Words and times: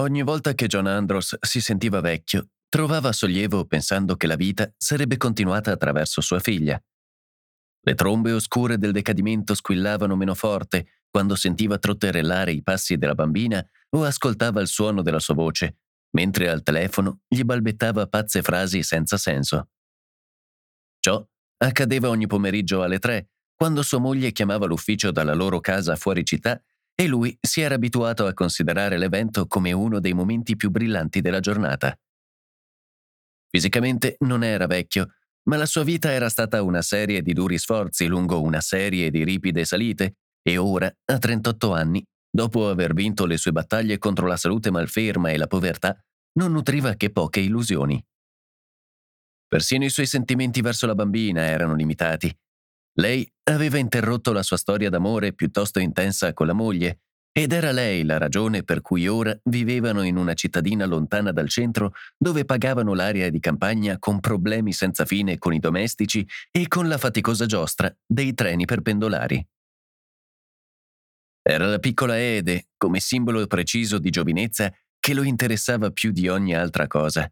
Ogni 0.00 0.22
volta 0.22 0.54
che 0.54 0.68
John 0.68 0.86
Andros 0.86 1.36
si 1.40 1.60
sentiva 1.60 2.00
vecchio, 2.00 2.50
trovava 2.68 3.10
sollievo 3.10 3.64
pensando 3.64 4.14
che 4.14 4.28
la 4.28 4.36
vita 4.36 4.72
sarebbe 4.76 5.16
continuata 5.16 5.72
attraverso 5.72 6.20
sua 6.20 6.38
figlia. 6.38 6.80
Le 7.80 7.94
trombe 7.94 8.30
oscure 8.30 8.78
del 8.78 8.92
decadimento 8.92 9.54
squillavano 9.54 10.14
meno 10.14 10.34
forte 10.34 11.02
quando 11.10 11.34
sentiva 11.34 11.78
trotterellare 11.78 12.52
i 12.52 12.62
passi 12.62 12.96
della 12.96 13.16
bambina 13.16 13.64
o 13.90 14.04
ascoltava 14.04 14.60
il 14.60 14.68
suono 14.68 15.02
della 15.02 15.18
sua 15.18 15.34
voce, 15.34 15.78
mentre 16.10 16.48
al 16.48 16.62
telefono 16.62 17.22
gli 17.26 17.42
balbettava 17.42 18.06
pazze 18.06 18.40
frasi 18.42 18.84
senza 18.84 19.16
senso. 19.16 19.70
Ciò 21.00 21.26
accadeva 21.56 22.08
ogni 22.08 22.28
pomeriggio 22.28 22.82
alle 22.82 23.00
tre, 23.00 23.30
quando 23.56 23.82
sua 23.82 23.98
moglie 23.98 24.30
chiamava 24.30 24.66
l'ufficio 24.66 25.10
dalla 25.10 25.34
loro 25.34 25.58
casa 25.58 25.96
fuori 25.96 26.24
città 26.24 26.62
e 27.00 27.06
lui 27.06 27.38
si 27.40 27.60
era 27.60 27.76
abituato 27.76 28.26
a 28.26 28.34
considerare 28.34 28.98
l'evento 28.98 29.46
come 29.46 29.70
uno 29.70 30.00
dei 30.00 30.14
momenti 30.14 30.56
più 30.56 30.68
brillanti 30.68 31.20
della 31.20 31.38
giornata. 31.38 31.96
Fisicamente 33.48 34.16
non 34.20 34.42
era 34.42 34.66
vecchio, 34.66 35.12
ma 35.44 35.56
la 35.56 35.64
sua 35.64 35.84
vita 35.84 36.10
era 36.10 36.28
stata 36.28 36.60
una 36.60 36.82
serie 36.82 37.22
di 37.22 37.32
duri 37.32 37.56
sforzi 37.56 38.06
lungo 38.06 38.42
una 38.42 38.60
serie 38.60 39.10
di 39.10 39.22
ripide 39.22 39.64
salite 39.64 40.16
e 40.42 40.56
ora, 40.56 40.92
a 41.04 41.18
38 41.18 41.72
anni, 41.72 42.04
dopo 42.28 42.68
aver 42.68 42.94
vinto 42.94 43.26
le 43.26 43.36
sue 43.36 43.52
battaglie 43.52 43.98
contro 43.98 44.26
la 44.26 44.36
salute 44.36 44.72
malferma 44.72 45.30
e 45.30 45.36
la 45.36 45.46
povertà, 45.46 45.96
non 46.32 46.50
nutriva 46.50 46.94
che 46.94 47.12
poche 47.12 47.38
illusioni. 47.38 48.04
Persino 49.46 49.84
i 49.84 49.90
suoi 49.90 50.06
sentimenti 50.06 50.60
verso 50.62 50.86
la 50.86 50.96
bambina 50.96 51.42
erano 51.42 51.76
limitati 51.76 52.36
lei 53.00 53.30
aveva 53.44 53.78
interrotto 53.78 54.32
la 54.32 54.42
sua 54.42 54.56
storia 54.56 54.90
d'amore 54.90 55.32
piuttosto 55.32 55.78
intensa 55.78 56.32
con 56.32 56.46
la 56.46 56.52
moglie 56.52 57.00
ed 57.32 57.52
era 57.52 57.70
lei 57.70 58.04
la 58.04 58.18
ragione 58.18 58.64
per 58.64 58.80
cui 58.80 59.06
ora 59.06 59.38
vivevano 59.44 60.02
in 60.02 60.16
una 60.16 60.34
cittadina 60.34 60.86
lontana 60.86 61.30
dal 61.30 61.48
centro 61.48 61.92
dove 62.16 62.44
pagavano 62.44 62.94
l'aria 62.94 63.30
di 63.30 63.38
campagna 63.38 63.98
con 63.98 64.18
problemi 64.18 64.72
senza 64.72 65.04
fine 65.04 65.38
con 65.38 65.54
i 65.54 65.60
domestici 65.60 66.26
e 66.50 66.66
con 66.66 66.88
la 66.88 66.98
faticosa 66.98 67.46
giostra 67.46 67.94
dei 68.04 68.34
treni 68.34 68.64
per 68.64 68.82
pendolari. 68.82 69.46
Era 71.42 71.66
la 71.66 71.78
piccola 71.78 72.18
Ede, 72.18 72.70
come 72.76 72.98
simbolo 72.98 73.46
preciso 73.46 73.98
di 73.98 74.10
giovinezza, 74.10 74.72
che 74.98 75.14
lo 75.14 75.22
interessava 75.22 75.90
più 75.90 76.10
di 76.10 76.28
ogni 76.28 76.54
altra 76.54 76.86
cosa. 76.88 77.30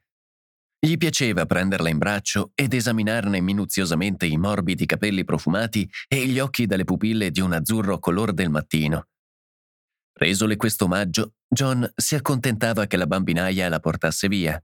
Gli 0.78 0.96
piaceva 0.96 1.46
prenderla 1.46 1.88
in 1.88 1.98
braccio 1.98 2.52
ed 2.54 2.74
esaminarne 2.74 3.40
minuziosamente 3.40 4.26
i 4.26 4.36
morbidi 4.36 4.86
capelli 4.86 5.24
profumati 5.24 5.88
e 6.06 6.26
gli 6.26 6.38
occhi 6.38 6.66
dalle 6.66 6.84
pupille 6.84 7.30
di 7.30 7.40
un 7.40 7.52
azzurro 7.52 7.98
color 7.98 8.32
del 8.32 8.50
mattino. 8.50 9.08
Resole 10.12 10.56
questo 10.56 10.84
omaggio, 10.84 11.34
John 11.48 11.90
si 11.94 12.14
accontentava 12.14 12.86
che 12.86 12.96
la 12.96 13.06
bambinaia 13.06 13.68
la 13.68 13.80
portasse 13.80 14.28
via. 14.28 14.62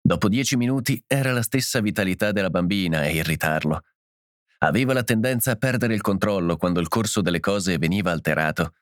Dopo 0.00 0.28
dieci 0.28 0.56
minuti 0.56 1.02
era 1.06 1.32
la 1.32 1.42
stessa 1.42 1.80
vitalità 1.80 2.30
della 2.30 2.50
bambina 2.50 3.00
a 3.00 3.08
irritarlo. 3.08 3.80
Aveva 4.58 4.92
la 4.92 5.02
tendenza 5.02 5.52
a 5.52 5.56
perdere 5.56 5.94
il 5.94 6.00
controllo 6.00 6.56
quando 6.56 6.80
il 6.80 6.88
corso 6.88 7.20
delle 7.20 7.40
cose 7.40 7.76
veniva 7.78 8.12
alterato. 8.12 8.74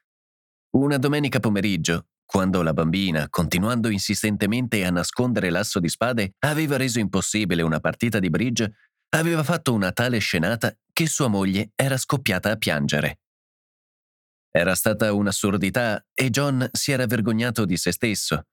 Una 0.77 0.99
domenica 0.99 1.41
pomeriggio, 1.41 2.09
quando 2.25 2.62
la 2.62 2.73
bambina, 2.73 3.29
continuando 3.29 3.89
insistentemente 3.89 4.85
a 4.85 4.91
nascondere 4.91 5.51
l'asso 5.51 5.81
di 5.81 5.89
spade, 5.89 6.35
aveva 6.41 6.77
reso 6.77 6.99
impossibile 6.99 7.62
una 7.62 7.81
partita 7.81 8.19
di 8.19 8.31
bridge, 8.31 8.73
aveva 9.11 9.43
fatto 9.43 9.73
una 9.73 9.93
tale 9.93 10.19
scenata 10.19 10.75
che 10.93 11.07
sua 11.07 11.29
moglie 11.29 11.71
era 11.75 11.97
scoppiata 11.97 12.51
a 12.51 12.57
piangere. 12.57 13.21
Era 14.51 14.75
stata 14.75 15.12
un'assurdità 15.12 16.05
e 16.15 16.31
John 16.31 16.69
si 16.73 16.93
era 16.93 17.07
vergognato 17.07 17.65
di 17.65 17.77
se 17.77 17.93
stesso. 17.93 18.47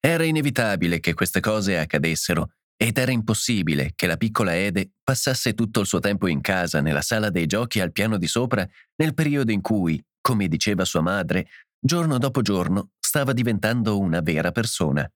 Era 0.00 0.24
inevitabile 0.24 1.00
che 1.00 1.14
queste 1.14 1.40
cose 1.40 1.78
accadessero 1.78 2.50
ed 2.76 2.96
era 2.96 3.10
impossibile 3.10 3.92
che 3.96 4.06
la 4.06 4.16
piccola 4.16 4.54
Ede 4.54 4.92
passasse 5.02 5.54
tutto 5.54 5.80
il 5.80 5.86
suo 5.86 5.98
tempo 5.98 6.28
in 6.28 6.40
casa, 6.40 6.80
nella 6.80 7.02
sala 7.02 7.28
dei 7.30 7.46
giochi 7.46 7.80
al 7.80 7.90
piano 7.90 8.18
di 8.18 8.28
sopra, 8.28 8.66
nel 8.96 9.14
periodo 9.14 9.50
in 9.50 9.60
cui, 9.60 10.02
come 10.20 10.46
diceva 10.46 10.84
sua 10.84 11.00
madre, 11.00 11.48
giorno 11.80 12.18
dopo 12.18 12.42
giorno 12.42 12.90
stava 12.98 13.32
diventando 13.32 13.98
una 13.98 14.20
vera 14.20 14.52
persona. 14.52 15.10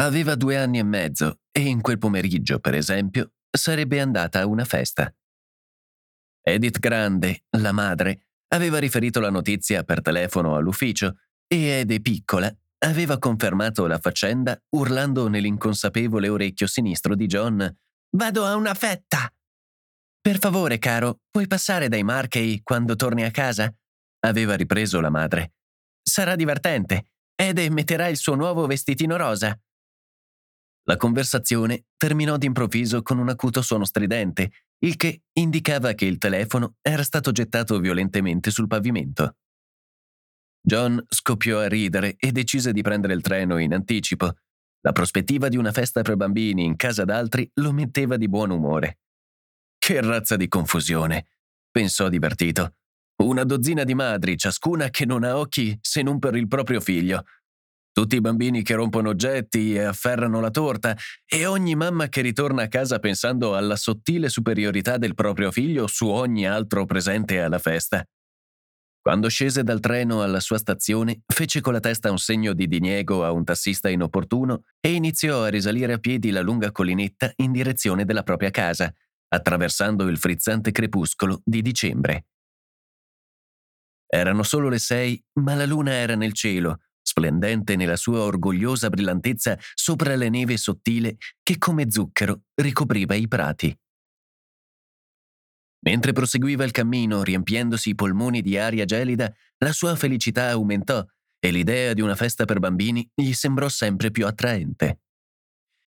Aveva 0.00 0.34
due 0.34 0.56
anni 0.56 0.78
e 0.78 0.82
mezzo 0.82 1.40
e 1.50 1.60
in 1.60 1.80
quel 1.80 1.98
pomeriggio, 1.98 2.58
per 2.58 2.74
esempio, 2.74 3.32
sarebbe 3.50 4.00
andata 4.00 4.40
a 4.40 4.46
una 4.46 4.64
festa. 4.64 5.12
Edith 6.42 6.78
Grande, 6.78 7.44
la 7.58 7.72
madre, 7.72 8.28
aveva 8.48 8.78
riferito 8.78 9.20
la 9.20 9.30
notizia 9.30 9.82
per 9.84 10.00
telefono 10.00 10.56
all'ufficio 10.56 11.16
e 11.46 11.56
Ede 11.80 12.00
piccola 12.00 12.52
aveva 12.82 13.18
confermato 13.18 13.86
la 13.86 13.98
faccenda 13.98 14.58
urlando 14.70 15.28
nell'inconsapevole 15.28 16.28
orecchio 16.28 16.66
sinistro 16.66 17.14
di 17.14 17.26
John 17.26 17.78
Vado 18.12 18.44
a 18.44 18.56
una 18.56 18.74
fetta. 18.74 19.32
Per 20.20 20.38
favore, 20.38 20.78
caro, 20.78 21.20
puoi 21.30 21.46
passare 21.46 21.88
dai 21.88 22.02
Markey 22.02 22.60
quando 22.62 22.96
torni 22.96 23.22
a 23.22 23.30
casa? 23.30 23.72
Aveva 24.20 24.54
ripreso 24.54 25.00
la 25.00 25.10
madre. 25.10 25.54
Sarà 26.02 26.36
divertente. 26.36 27.10
Ede 27.34 27.70
metterà 27.70 28.08
il 28.08 28.16
suo 28.16 28.34
nuovo 28.34 28.66
vestitino 28.66 29.16
rosa. 29.16 29.58
La 30.84 30.96
conversazione 30.96 31.86
terminò 31.96 32.36
d'improvviso 32.36 33.02
con 33.02 33.18
un 33.18 33.28
acuto 33.28 33.62
suono 33.62 33.84
stridente, 33.84 34.50
il 34.80 34.96
che 34.96 35.22
indicava 35.34 35.92
che 35.92 36.04
il 36.04 36.18
telefono 36.18 36.76
era 36.80 37.02
stato 37.02 37.32
gettato 37.32 37.78
violentemente 37.78 38.50
sul 38.50 38.66
pavimento. 38.66 39.36
John 40.62 41.02
scoppiò 41.08 41.60
a 41.60 41.68
ridere 41.68 42.16
e 42.18 42.32
decise 42.32 42.72
di 42.72 42.82
prendere 42.82 43.14
il 43.14 43.22
treno 43.22 43.58
in 43.58 43.72
anticipo. 43.72 44.32
La 44.80 44.92
prospettiva 44.92 45.48
di 45.48 45.56
una 45.56 45.72
festa 45.72 46.02
per 46.02 46.16
bambini 46.16 46.64
in 46.64 46.76
casa 46.76 47.04
d'altri 47.04 47.50
lo 47.54 47.72
metteva 47.72 48.16
di 48.16 48.28
buon 48.28 48.50
umore. 48.50 48.98
Che 49.78 50.00
razza 50.00 50.36
di 50.36 50.48
confusione, 50.48 51.28
pensò 51.70 52.08
divertito. 52.08 52.79
Una 53.20 53.44
dozzina 53.44 53.84
di 53.84 53.94
madri, 53.94 54.38
ciascuna 54.38 54.88
che 54.88 55.04
non 55.04 55.24
ha 55.24 55.36
occhi 55.36 55.76
se 55.82 56.00
non 56.00 56.18
per 56.18 56.36
il 56.36 56.48
proprio 56.48 56.80
figlio. 56.80 57.24
Tutti 57.92 58.16
i 58.16 58.20
bambini 58.20 58.62
che 58.62 58.74
rompono 58.74 59.10
oggetti 59.10 59.74
e 59.74 59.82
afferrano 59.82 60.40
la 60.40 60.50
torta, 60.50 60.96
e 61.26 61.44
ogni 61.44 61.74
mamma 61.74 62.08
che 62.08 62.22
ritorna 62.22 62.62
a 62.62 62.68
casa 62.68 62.98
pensando 62.98 63.54
alla 63.54 63.76
sottile 63.76 64.30
superiorità 64.30 64.96
del 64.96 65.14
proprio 65.14 65.50
figlio 65.50 65.86
su 65.86 66.08
ogni 66.08 66.46
altro 66.46 66.86
presente 66.86 67.42
alla 67.42 67.58
festa. 67.58 68.02
Quando 69.02 69.28
scese 69.28 69.64
dal 69.64 69.80
treno 69.80 70.22
alla 70.22 70.40
sua 70.40 70.56
stazione, 70.56 71.20
fece 71.26 71.60
con 71.60 71.74
la 71.74 71.80
testa 71.80 72.10
un 72.10 72.18
segno 72.18 72.54
di 72.54 72.66
diniego 72.68 73.22
a 73.22 73.32
un 73.32 73.44
tassista 73.44 73.90
inopportuno 73.90 74.62
e 74.80 74.92
iniziò 74.94 75.44
a 75.44 75.48
risalire 75.48 75.92
a 75.92 75.98
piedi 75.98 76.30
la 76.30 76.40
lunga 76.40 76.72
collinetta 76.72 77.30
in 77.36 77.52
direzione 77.52 78.06
della 78.06 78.22
propria 78.22 78.50
casa, 78.50 78.90
attraversando 79.28 80.08
il 80.08 80.16
frizzante 80.16 80.70
crepuscolo 80.70 81.42
di 81.44 81.60
dicembre. 81.60 82.24
Erano 84.12 84.42
solo 84.42 84.68
le 84.68 84.80
sei, 84.80 85.22
ma 85.34 85.54
la 85.54 85.66
luna 85.66 85.92
era 85.92 86.16
nel 86.16 86.32
cielo, 86.32 86.80
splendente 87.00 87.76
nella 87.76 87.94
sua 87.94 88.22
orgogliosa 88.22 88.88
brillantezza 88.88 89.56
sopra 89.74 90.16
la 90.16 90.28
neve 90.28 90.56
sottile 90.56 91.16
che 91.42 91.58
come 91.58 91.90
zucchero 91.90 92.42
ricopriva 92.56 93.14
i 93.14 93.28
prati. 93.28 93.76
Mentre 95.82 96.12
proseguiva 96.12 96.64
il 96.64 96.72
cammino, 96.72 97.22
riempiendosi 97.22 97.90
i 97.90 97.94
polmoni 97.94 98.42
di 98.42 98.58
aria 98.58 98.84
gelida, 98.84 99.32
la 99.58 99.72
sua 99.72 99.94
felicità 99.94 100.50
aumentò 100.50 101.04
e 101.38 101.50
l'idea 101.50 101.94
di 101.94 102.02
una 102.02 102.16
festa 102.16 102.44
per 102.44 102.58
bambini 102.58 103.08
gli 103.14 103.32
sembrò 103.32 103.68
sempre 103.68 104.10
più 104.10 104.26
attraente. 104.26 105.00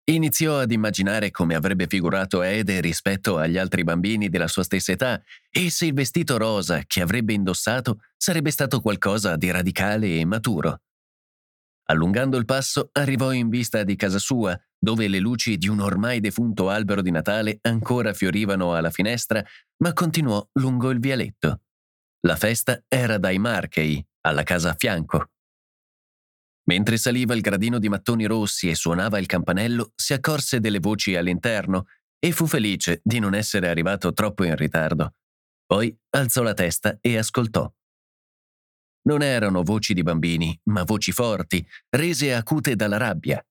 Iniziò 0.10 0.58
ad 0.58 0.72
immaginare 0.72 1.30
come 1.30 1.54
avrebbe 1.54 1.86
figurato 1.86 2.42
Ede 2.42 2.82
rispetto 2.82 3.38
agli 3.38 3.60
altri 3.60 3.84
bambini 3.84 4.28
della 4.28 4.48
sua 4.48 4.64
stessa 4.64 4.92
età 4.92 5.22
e 5.52 5.70
se 5.70 5.86
il 5.86 5.94
vestito 5.94 6.38
rosa 6.38 6.82
che 6.88 7.02
avrebbe 7.02 7.34
indossato 7.34 8.00
sarebbe 8.18 8.50
stato 8.50 8.82
qualcosa 8.82 9.36
di 9.36 9.52
radicale 9.52 10.18
e 10.18 10.26
maturo. 10.26 10.82
Allungando 11.90 12.38
il 12.38 12.46
passo, 12.46 12.90
arrivò 12.94 13.32
in 13.34 13.50
vista 13.50 13.84
di 13.84 13.96
casa 13.96 14.18
sua, 14.18 14.60
dove 14.80 15.08
le 15.08 15.20
luci 15.20 15.58
di 15.58 15.68
un 15.68 15.80
ormai 15.80 16.20
defunto 16.20 16.72
albero 16.72 17.04
di 17.04 17.12
Natale 17.12 17.60
ancora 17.62 18.12
fiorivano 18.14 18.74
alla 18.74 18.90
finestra, 18.90 19.46
ma 19.84 19.94
continuò 19.94 20.44
lungo 20.54 20.90
il 20.90 21.00
vialetto. 21.00 21.62
La 22.22 22.36
festa 22.36 22.84
era 22.88 23.20
dai 23.20 23.38
Marchei, 23.38 24.04
alla 24.22 24.42
casa 24.42 24.72
a 24.72 24.76
fianco. 24.76 25.30
Mentre 26.70 26.98
saliva 26.98 27.34
il 27.34 27.42
gradino 27.42 27.80
di 27.80 27.90
mattoni 27.90 28.26
rossi 28.26 28.70
e 28.70 28.76
suonava 28.76 29.18
il 29.18 29.26
campanello, 29.26 29.92
si 29.96 30.14
accorse 30.14 30.60
delle 30.60 30.78
voci 30.78 31.16
all'interno 31.16 31.88
e 32.20 32.32
fu 32.32 32.46
felice 32.46 33.02
di 33.04 33.18
non 33.18 33.34
essere 33.34 33.70
arrivato 33.70 34.14
troppo 34.14 34.44
in 34.44 34.56
ritardo. 34.56 35.16
Poi 35.66 35.98
alzò 36.12 36.44
la 36.44 36.54
testa 36.54 37.00
e 37.02 37.18
ascoltò. 37.18 37.68
Non 39.08 39.24
erano 39.24 39.64
voci 39.64 39.96
di 39.96 40.04
bambini, 40.04 40.60
ma 40.66 40.84
voci 40.84 41.12
forti, 41.12 41.66
rese 41.90 42.36
acute 42.36 42.76
dalla 42.76 42.98
rabbia. 42.98 43.44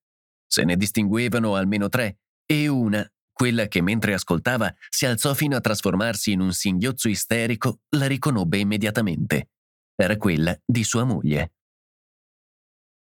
Se 0.46 0.62
ne 0.62 0.76
distinguevano 0.76 1.56
almeno 1.56 1.88
tre, 1.88 2.20
e 2.46 2.68
una, 2.68 3.04
quella 3.32 3.66
che 3.66 3.80
mentre 3.82 4.14
ascoltava 4.14 4.72
si 4.88 5.06
alzò 5.06 5.34
fino 5.34 5.56
a 5.56 5.60
trasformarsi 5.60 6.30
in 6.30 6.40
un 6.40 6.52
singhiozzo 6.52 7.08
isterico, 7.08 7.80
la 7.96 8.06
riconobbe 8.06 8.58
immediatamente. 8.58 9.48
Era 9.96 10.16
quella 10.16 10.56
di 10.64 10.84
sua 10.84 11.02
moglie. 11.02 11.54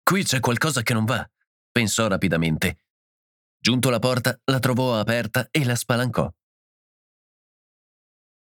Qui 0.07 0.24
c'è 0.24 0.40
qualcosa 0.40 0.84
che 0.84 0.94
non 0.94 1.04
va, 1.04 1.28
pensò 1.72 2.07
rapidamente. 2.07 2.81
Giunto 3.60 3.88
alla 3.88 3.98
porta, 3.98 4.40
la 4.44 4.60
trovò 4.60 5.00
aperta 5.00 5.48
e 5.50 5.66
la 5.66 5.74
spalancò. 5.74 6.31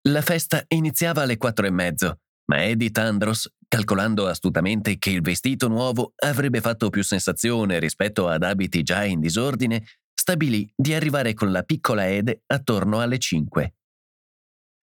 La 0.10 0.22
festa 0.22 0.66
iniziava 0.68 1.22
alle 1.22 1.38
quattro 1.38 1.66
e 1.66 1.72
mezzo, 1.72 2.20
ma 2.48 2.66
Edith 2.66 2.98
Andros, 2.98 3.50
calcolando 3.66 4.28
astutamente 4.28 4.98
che 4.98 5.10
il 5.10 5.22
vestito 5.22 5.70
nuovo 5.70 6.12
avrebbe 6.18 6.60
fatto 6.60 6.90
più 6.90 7.02
sensazione 7.02 7.80
rispetto 7.80 8.28
ad 8.28 8.44
abiti 8.44 8.84
già 8.84 9.06
in 9.06 9.22
disordine, 9.22 9.86
stabilì 10.14 10.70
di 10.76 10.94
arrivare 10.94 11.34
con 11.34 11.54
la 11.54 11.64
piccola 11.64 12.10
Ede 12.10 12.44
attorno 12.48 13.00
alle 13.00 13.20
cinque. 13.20 13.76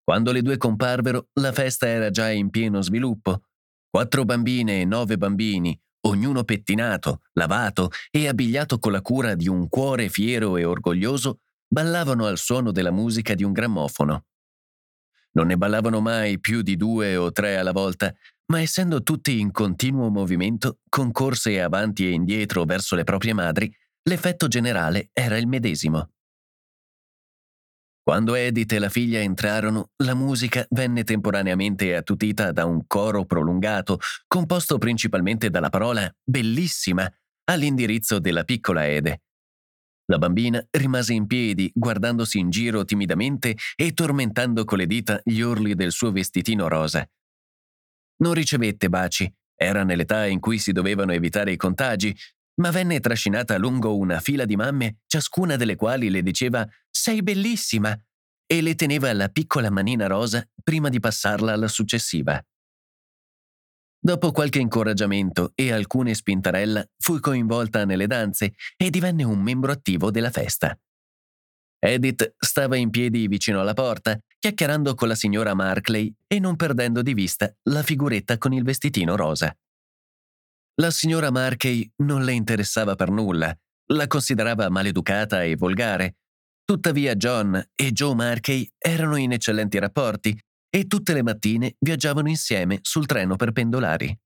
Quando 0.02 0.32
le 0.32 0.40
due 0.40 0.56
comparvero, 0.56 1.28
la 1.34 1.52
festa 1.52 1.86
era 1.86 2.08
già 2.08 2.30
in 2.30 2.48
pieno 2.48 2.80
sviluppo. 2.80 3.42
Quattro 3.90 4.24
bambine 4.24 4.80
e 4.80 4.84
nove 4.86 5.18
bambini, 5.18 5.78
ognuno 6.06 6.44
pettinato, 6.44 7.22
lavato 7.32 7.90
e 8.10 8.28
abbigliato 8.28 8.78
con 8.78 8.92
la 8.92 9.00
cura 9.00 9.34
di 9.34 9.48
un 9.48 9.68
cuore 9.68 10.08
fiero 10.08 10.56
e 10.56 10.64
orgoglioso, 10.64 11.40
ballavano 11.66 12.26
al 12.26 12.38
suono 12.38 12.72
della 12.72 12.90
musica 12.90 13.34
di 13.34 13.44
un 13.44 13.52
grammofono. 13.52 14.24
Non 15.32 15.48
ne 15.48 15.56
ballavano 15.56 16.00
mai 16.00 16.38
più 16.38 16.62
di 16.62 16.76
due 16.76 17.16
o 17.16 17.32
tre 17.32 17.56
alla 17.56 17.72
volta, 17.72 18.14
ma 18.46 18.60
essendo 18.60 19.02
tutti 19.02 19.40
in 19.40 19.50
continuo 19.50 20.10
movimento, 20.10 20.78
con 20.88 21.10
corse 21.10 21.60
avanti 21.60 22.06
e 22.06 22.10
indietro 22.10 22.64
verso 22.64 22.94
le 22.94 23.04
proprie 23.04 23.32
madri, 23.32 23.74
l'effetto 24.02 24.48
generale 24.48 25.10
era 25.12 25.36
il 25.36 25.48
medesimo. 25.48 26.13
Quando 28.04 28.34
Edith 28.34 28.70
e 28.70 28.78
la 28.78 28.90
figlia 28.90 29.20
entrarono, 29.20 29.92
la 30.02 30.12
musica 30.12 30.66
venne 30.68 31.04
temporaneamente 31.04 31.96
attutita 31.96 32.52
da 32.52 32.66
un 32.66 32.86
coro 32.86 33.24
prolungato, 33.24 33.98
composto 34.26 34.76
principalmente 34.76 35.48
dalla 35.48 35.70
parola 35.70 36.14
bellissima 36.22 37.10
all'indirizzo 37.44 38.18
della 38.18 38.44
piccola 38.44 38.86
Ede. 38.86 39.22
La 40.12 40.18
bambina 40.18 40.62
rimase 40.72 41.14
in 41.14 41.26
piedi, 41.26 41.70
guardandosi 41.74 42.38
in 42.38 42.50
giro 42.50 42.84
timidamente 42.84 43.56
e 43.74 43.94
tormentando 43.94 44.66
con 44.66 44.76
le 44.76 44.86
dita 44.86 45.18
gli 45.24 45.40
orli 45.40 45.74
del 45.74 45.90
suo 45.90 46.12
vestitino 46.12 46.68
rosa. 46.68 47.08
Non 48.16 48.34
ricevette 48.34 48.90
baci, 48.90 49.32
era 49.56 49.82
nell'età 49.82 50.26
in 50.26 50.40
cui 50.40 50.58
si 50.58 50.72
dovevano 50.72 51.12
evitare 51.12 51.52
i 51.52 51.56
contagi, 51.56 52.14
ma 52.56 52.70
venne 52.70 53.00
trascinata 53.00 53.56
lungo 53.58 53.96
una 53.96 54.20
fila 54.20 54.44
di 54.44 54.56
mamme, 54.56 54.98
ciascuna 55.06 55.56
delle 55.56 55.76
quali 55.76 56.10
le 56.10 56.22
diceva 56.22 56.66
Sei 56.90 57.22
bellissima 57.22 57.98
e 58.46 58.60
le 58.60 58.74
teneva 58.74 59.12
la 59.12 59.28
piccola 59.28 59.70
manina 59.70 60.06
rosa 60.06 60.46
prima 60.62 60.88
di 60.88 61.00
passarla 61.00 61.52
alla 61.52 61.68
successiva. 61.68 62.42
Dopo 63.98 64.32
qualche 64.32 64.58
incoraggiamento 64.58 65.52
e 65.54 65.72
alcune 65.72 66.12
spintarella, 66.12 66.86
fu 66.98 67.18
coinvolta 67.20 67.86
nelle 67.86 68.06
danze 68.06 68.52
e 68.76 68.90
divenne 68.90 69.24
un 69.24 69.40
membro 69.40 69.72
attivo 69.72 70.10
della 70.10 70.30
festa. 70.30 70.78
Edith 71.78 72.34
stava 72.38 72.76
in 72.76 72.90
piedi 72.90 73.26
vicino 73.28 73.60
alla 73.60 73.72
porta, 73.72 74.18
chiacchierando 74.38 74.94
con 74.94 75.08
la 75.08 75.14
signora 75.14 75.54
Markley 75.54 76.14
e 76.26 76.38
non 76.38 76.56
perdendo 76.56 77.00
di 77.00 77.14
vista 77.14 77.50
la 77.70 77.82
figuretta 77.82 78.36
con 78.36 78.52
il 78.52 78.62
vestitino 78.62 79.16
rosa. 79.16 79.54
La 80.80 80.90
signora 80.90 81.30
Markey 81.30 81.88
non 81.98 82.24
le 82.24 82.32
interessava 82.32 82.96
per 82.96 83.08
nulla, 83.08 83.56
la 83.92 84.06
considerava 84.08 84.68
maleducata 84.70 85.44
e 85.44 85.54
volgare. 85.54 86.16
Tuttavia 86.64 87.14
John 87.14 87.62
e 87.76 87.92
Joe 87.92 88.14
Markey 88.16 88.68
erano 88.76 89.14
in 89.14 89.30
eccellenti 89.30 89.78
rapporti 89.78 90.36
e 90.68 90.86
tutte 90.88 91.12
le 91.12 91.22
mattine 91.22 91.76
viaggiavano 91.78 92.28
insieme 92.28 92.80
sul 92.82 93.06
treno 93.06 93.36
per 93.36 93.52
pendolari. 93.52 94.18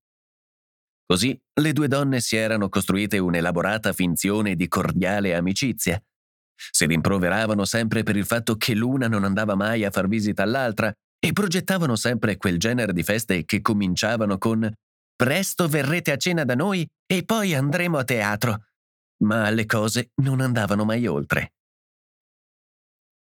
Così 1.05 1.39
le 1.61 1.73
due 1.75 1.87
donne 1.87 2.21
si 2.21 2.37
erano 2.37 2.71
costruite 2.71 3.19
un'elaborata 3.19 3.93
finzione 3.93 4.55
di 4.56 4.69
cordiale 4.69 5.35
amicizia. 5.35 6.03
Si 6.71 6.87
rimproveravano 6.87 7.67
sempre 7.67 8.03
per 8.03 8.17
il 8.17 8.25
fatto 8.25 8.56
che 8.56 8.75
l'una 8.75 9.06
non 9.06 9.25
andava 9.25 9.55
mai 9.55 9.85
a 9.85 9.91
far 9.91 10.09
visita 10.09 10.45
all'altra 10.45 10.91
e 11.19 11.33
progettavano 11.33 11.95
sempre 11.95 12.39
quel 12.39 12.59
genere 12.59 12.95
di 12.95 13.03
feste 13.03 13.45
che 13.45 13.61
cominciavano 13.61 14.39
con 14.39 14.67
Presto 15.19 15.67
verrete 15.67 16.12
a 16.12 16.17
cena 16.17 16.44
da 16.44 16.55
noi 16.55 16.88
e 17.05 17.25
poi 17.25 17.53
andremo 17.53 17.99
a 17.99 18.05
teatro. 18.05 18.67
Ma 19.25 19.50
le 19.50 19.67
cose 19.67 20.12
non 20.23 20.41
andavano 20.41 20.85
mai 20.85 21.09
oltre. 21.09 21.55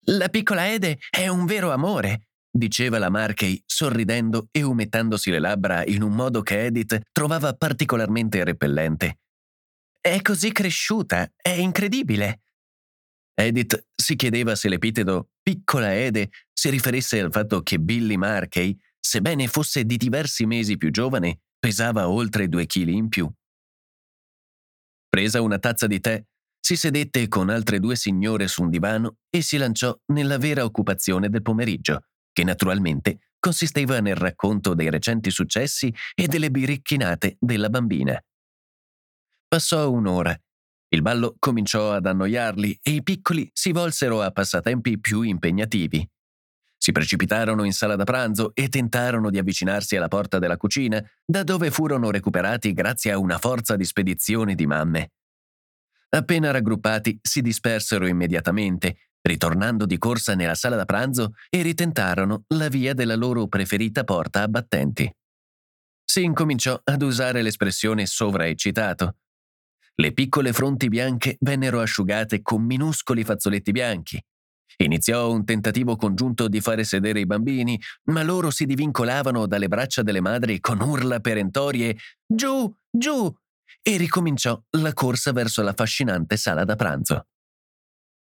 La 0.06 0.28
piccola 0.28 0.72
Ede 0.72 0.98
è 1.08 1.28
un 1.28 1.46
vero 1.46 1.70
amore, 1.70 2.30
diceva 2.50 2.98
la 2.98 3.10
Markey 3.10 3.62
sorridendo 3.64 4.48
e 4.50 4.62
umettandosi 4.62 5.30
le 5.30 5.38
labbra 5.38 5.84
in 5.84 6.02
un 6.02 6.12
modo 6.16 6.42
che 6.42 6.64
Edith 6.64 7.00
trovava 7.12 7.54
particolarmente 7.54 8.42
repellente. 8.42 9.20
È 10.00 10.20
così 10.20 10.50
cresciuta, 10.50 11.30
è 11.36 11.50
incredibile. 11.50 12.40
Edith 13.34 13.86
si 13.94 14.16
chiedeva 14.16 14.56
se 14.56 14.68
l'epiteto 14.68 15.30
piccola 15.40 15.94
Ede 15.94 16.30
si 16.52 16.70
riferisse 16.70 17.20
al 17.20 17.30
fatto 17.30 17.62
che 17.62 17.78
Billy 17.78 18.16
Markey, 18.16 18.76
sebbene 18.98 19.46
fosse 19.46 19.84
di 19.84 19.96
diversi 19.96 20.44
mesi 20.44 20.76
più 20.76 20.90
giovane, 20.90 21.38
pesava 21.64 22.10
oltre 22.10 22.46
due 22.46 22.66
chili 22.66 22.94
in 22.94 23.08
più. 23.08 23.26
Presa 25.08 25.40
una 25.40 25.58
tazza 25.58 25.86
di 25.86 25.98
tè, 25.98 26.22
si 26.60 26.76
sedette 26.76 27.26
con 27.26 27.48
altre 27.48 27.80
due 27.80 27.96
signore 27.96 28.48
su 28.48 28.64
un 28.64 28.68
divano 28.68 29.16
e 29.30 29.40
si 29.40 29.56
lanciò 29.56 29.98
nella 30.12 30.36
vera 30.36 30.64
occupazione 30.64 31.30
del 31.30 31.40
pomeriggio, 31.40 32.02
che 32.34 32.44
naturalmente 32.44 33.30
consisteva 33.38 34.00
nel 34.00 34.14
racconto 34.14 34.74
dei 34.74 34.90
recenti 34.90 35.30
successi 35.30 35.90
e 36.14 36.26
delle 36.26 36.50
biricchinate 36.50 37.38
della 37.40 37.70
bambina. 37.70 38.22
Passò 39.48 39.90
un'ora. 39.90 40.38
Il 40.88 41.00
ballo 41.00 41.34
cominciò 41.38 41.92
ad 41.92 42.04
annoiarli 42.04 42.80
e 42.82 42.90
i 42.90 43.02
piccoli 43.02 43.48
si 43.54 43.72
volsero 43.72 44.20
a 44.20 44.30
passatempi 44.30 45.00
più 45.00 45.22
impegnativi. 45.22 46.06
Si 46.84 46.92
precipitarono 46.92 47.64
in 47.64 47.72
sala 47.72 47.96
da 47.96 48.04
pranzo 48.04 48.50
e 48.52 48.68
tentarono 48.68 49.30
di 49.30 49.38
avvicinarsi 49.38 49.96
alla 49.96 50.08
porta 50.08 50.38
della 50.38 50.58
cucina, 50.58 51.02
da 51.24 51.42
dove 51.42 51.70
furono 51.70 52.10
recuperati 52.10 52.74
grazie 52.74 53.10
a 53.10 53.16
una 53.16 53.38
forza 53.38 53.74
di 53.74 53.86
spedizione 53.86 54.54
di 54.54 54.66
mamme. 54.66 55.12
Appena 56.10 56.50
raggruppati, 56.50 57.18
si 57.22 57.40
dispersero 57.40 58.06
immediatamente, 58.06 59.08
ritornando 59.22 59.86
di 59.86 59.96
corsa 59.96 60.34
nella 60.34 60.54
sala 60.54 60.76
da 60.76 60.84
pranzo 60.84 61.32
e 61.48 61.62
ritentarono 61.62 62.44
la 62.48 62.68
via 62.68 62.92
della 62.92 63.16
loro 63.16 63.46
preferita 63.46 64.04
porta 64.04 64.42
a 64.42 64.48
battenti. 64.48 65.10
Si 66.04 66.22
incominciò 66.22 66.78
ad 66.84 67.00
usare 67.00 67.40
l'espressione 67.40 68.04
sovraeccitato. 68.04 69.16
Le 69.94 70.12
piccole 70.12 70.52
fronti 70.52 70.88
bianche 70.88 71.38
vennero 71.40 71.80
asciugate 71.80 72.42
con 72.42 72.62
minuscoli 72.62 73.24
fazzoletti 73.24 73.72
bianchi, 73.72 74.22
Iniziò 74.78 75.30
un 75.30 75.44
tentativo 75.44 75.96
congiunto 75.96 76.48
di 76.48 76.60
fare 76.60 76.84
sedere 76.84 77.20
i 77.20 77.26
bambini, 77.26 77.80
ma 78.04 78.22
loro 78.22 78.50
si 78.50 78.66
divincolavano 78.66 79.46
dalle 79.46 79.68
braccia 79.68 80.02
delle 80.02 80.20
madri 80.20 80.60
con 80.60 80.80
urla 80.80 81.20
perentorie 81.20 81.96
Giù, 82.26 82.72
giù! 82.90 83.32
e 83.86 83.96
ricominciò 83.98 84.60
la 84.78 84.94
corsa 84.94 85.32
verso 85.32 85.62
l'affascinante 85.62 86.36
sala 86.36 86.64
da 86.64 86.74
pranzo. 86.74 87.26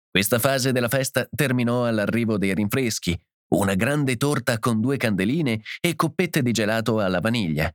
Questa 0.09 0.39
fase 0.39 0.71
della 0.71 0.89
festa 0.89 1.27
terminò 1.29 1.85
all'arrivo 1.85 2.37
dei 2.37 2.53
rinfreschi, 2.53 3.19
una 3.55 3.75
grande 3.75 4.17
torta 4.17 4.57
con 4.57 4.81
due 4.81 4.97
candeline 4.97 5.61
e 5.79 5.95
coppette 5.95 6.41
di 6.41 6.51
gelato 6.51 6.99
alla 6.99 7.19
vaniglia. 7.19 7.71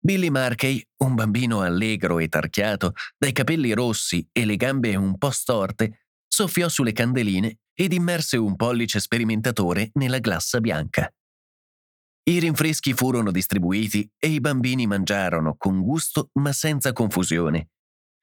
Billy 0.00 0.28
Markey, 0.28 0.84
un 0.98 1.14
bambino 1.14 1.60
allegro 1.60 2.20
e 2.20 2.28
tarchiato, 2.28 2.92
dai 3.16 3.32
capelli 3.32 3.72
rossi 3.72 4.26
e 4.32 4.44
le 4.44 4.56
gambe 4.56 4.94
un 4.94 5.18
po' 5.18 5.30
storte, 5.30 6.07
soffiò 6.38 6.68
sulle 6.68 6.92
candeline 6.92 7.58
ed 7.74 7.92
immerse 7.92 8.36
un 8.36 8.54
pollice 8.54 9.00
sperimentatore 9.00 9.90
nella 9.94 10.20
glassa 10.20 10.60
bianca. 10.60 11.12
I 12.30 12.38
rinfreschi 12.38 12.92
furono 12.92 13.32
distribuiti 13.32 14.08
e 14.16 14.28
i 14.28 14.38
bambini 14.38 14.86
mangiarono 14.86 15.56
con 15.56 15.80
gusto 15.80 16.30
ma 16.34 16.52
senza 16.52 16.92
confusione. 16.92 17.70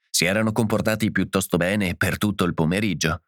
Si 0.09 0.23
erano 0.23 0.53
comportati 0.53 1.11
piuttosto 1.11 1.57
bene 1.57 1.97
per 1.97 2.17
tutto 2.17 2.45
il 2.45 2.53
pomeriggio. 2.53 3.23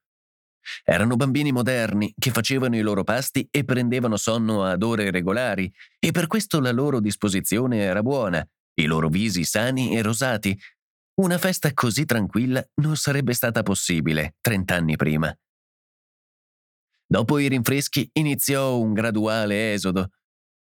Erano 0.85 1.17
bambini 1.17 1.51
moderni 1.51 2.13
che 2.17 2.31
facevano 2.31 2.77
i 2.77 2.81
loro 2.81 3.03
pasti 3.03 3.45
e 3.51 3.65
prendevano 3.65 4.15
sonno 4.15 4.63
ad 4.63 4.83
ore 4.83 5.11
regolari, 5.11 5.69
e 5.99 6.11
per 6.11 6.27
questo 6.27 6.61
la 6.61 6.71
loro 6.71 7.01
disposizione 7.01 7.79
era 7.79 8.01
buona, 8.01 8.45
i 8.75 8.85
loro 8.85 9.09
visi 9.09 9.43
sani 9.43 9.97
e 9.97 10.01
rosati. 10.01 10.57
Una 11.19 11.39
festa 11.39 11.73
così 11.73 12.05
tranquilla 12.05 12.63
non 12.75 12.95
sarebbe 12.95 13.33
stata 13.33 13.63
possibile 13.63 14.35
trent'anni 14.39 14.95
prima. 14.95 15.35
Dopo 17.07 17.39
i 17.39 17.47
rinfreschi 17.47 18.07
iniziò 18.13 18.77
un 18.77 18.93
graduale 18.93 19.73
esodo. 19.73 20.11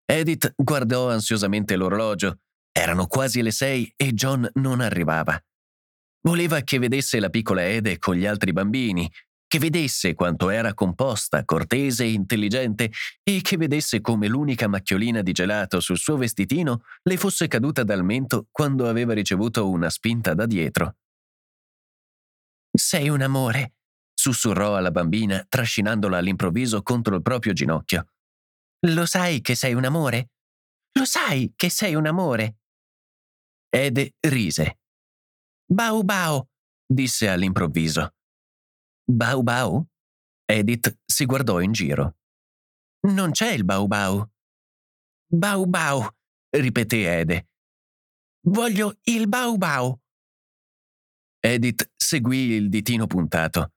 Edith 0.06 0.54
guardò 0.56 1.12
ansiosamente 1.12 1.76
l'orologio. 1.76 2.40
Erano 2.72 3.06
quasi 3.06 3.44
le 3.44 3.52
sei 3.52 3.94
e 3.96 4.14
John 4.14 4.50
non 4.54 4.82
arrivava. 4.82 5.40
Voleva 6.22 6.62
che 6.62 6.80
vedesse 6.80 7.20
la 7.20 7.30
piccola 7.30 7.68
Ede 7.68 8.00
con 8.00 8.16
gli 8.16 8.26
altri 8.26 8.52
bambini, 8.52 9.08
che 9.50 9.58
vedesse 9.58 10.14
quanto 10.14 10.52
era 10.52 10.76
composta, 10.76 11.44
cortese 11.44 12.04
e 12.04 12.12
intelligente 12.12 12.92
e 13.24 13.42
che 13.42 13.58
vedesse 13.58 14.00
come 14.00 14.28
l'unica 14.28 14.68
macchiolina 14.68 15.24
di 15.24 15.32
gelato 15.32 15.80
sul 15.80 15.98
suo 15.98 16.18
vestitino 16.18 16.84
le 17.02 17.18
fosse 17.18 17.48
caduta 17.48 17.84
dal 17.84 18.04
mento 18.04 18.48
quando 18.52 18.88
aveva 18.88 19.14
ricevuto 19.14 19.68
una 19.68 19.90
spinta 19.90 20.36
da 20.36 20.46
dietro. 20.46 20.98
Sei 22.72 23.10
un 23.10 23.24
amore, 23.24 23.74
sussurrò 24.14 24.76
alla 24.76 24.92
bambina, 24.92 25.44
trascinandola 25.50 26.20
all'improvviso 26.20 26.84
contro 26.84 27.16
il 27.16 27.24
proprio 27.24 27.52
ginocchio. 27.52 28.06
Lo 28.88 29.08
sai 29.08 29.42
che 29.42 29.56
sei 29.56 29.74
un 29.74 29.84
amore? 29.84 30.30
Lo 30.92 31.06
sai 31.06 31.52
che 31.56 31.72
sei 31.72 31.96
un 31.96 32.06
amore? 32.06 32.60
Ede 33.68 34.14
rise. 34.20 34.78
Bau 35.66 36.04
bau, 36.04 36.48
disse 36.86 37.28
all'improvviso. 37.28 38.14
Bau 39.12 39.42
Bau? 39.42 39.84
Edith 40.46 41.00
si 41.04 41.26
guardò 41.26 41.60
in 41.62 41.72
giro. 41.72 42.18
Non 43.08 43.32
c'è 43.32 43.52
il 43.54 43.66
Bau 43.66 43.88
Bau. 43.88 44.30
Bau 45.26 45.66
Bau, 45.66 46.08
ripeté 46.50 47.20
Ede. 47.20 47.50
Voglio 48.48 49.00
il 49.06 49.28
Bau 49.28 49.58
Bau. 49.58 50.00
Edith 51.40 51.92
seguì 51.96 52.52
il 52.52 52.70
ditino 52.70 53.08
puntato. 53.08 53.74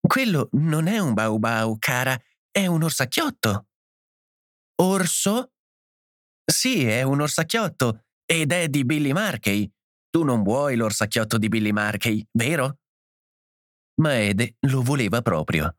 Quello 0.00 0.48
non 0.52 0.86
è 0.86 0.98
un 0.98 1.12
Bau 1.12 1.38
Bau, 1.38 1.76
cara, 1.78 2.16
è 2.52 2.66
un 2.66 2.84
orsacchiotto. 2.84 3.66
Orso? 4.76 5.54
Sì, 6.44 6.84
è 6.84 7.02
un 7.02 7.20
orsacchiotto 7.20 8.04
ed 8.24 8.52
è 8.52 8.68
di 8.68 8.84
Billy 8.84 9.12
Markey. 9.12 9.68
Tu 10.08 10.22
non 10.22 10.44
vuoi 10.44 10.76
l'orsacchiotto 10.76 11.36
di 11.36 11.48
Billy 11.48 11.72
Markey, 11.72 12.24
vero? 12.32 12.81
Ma 14.00 14.18
Ede 14.18 14.56
lo 14.60 14.82
voleva 14.82 15.22
proprio. 15.22 15.76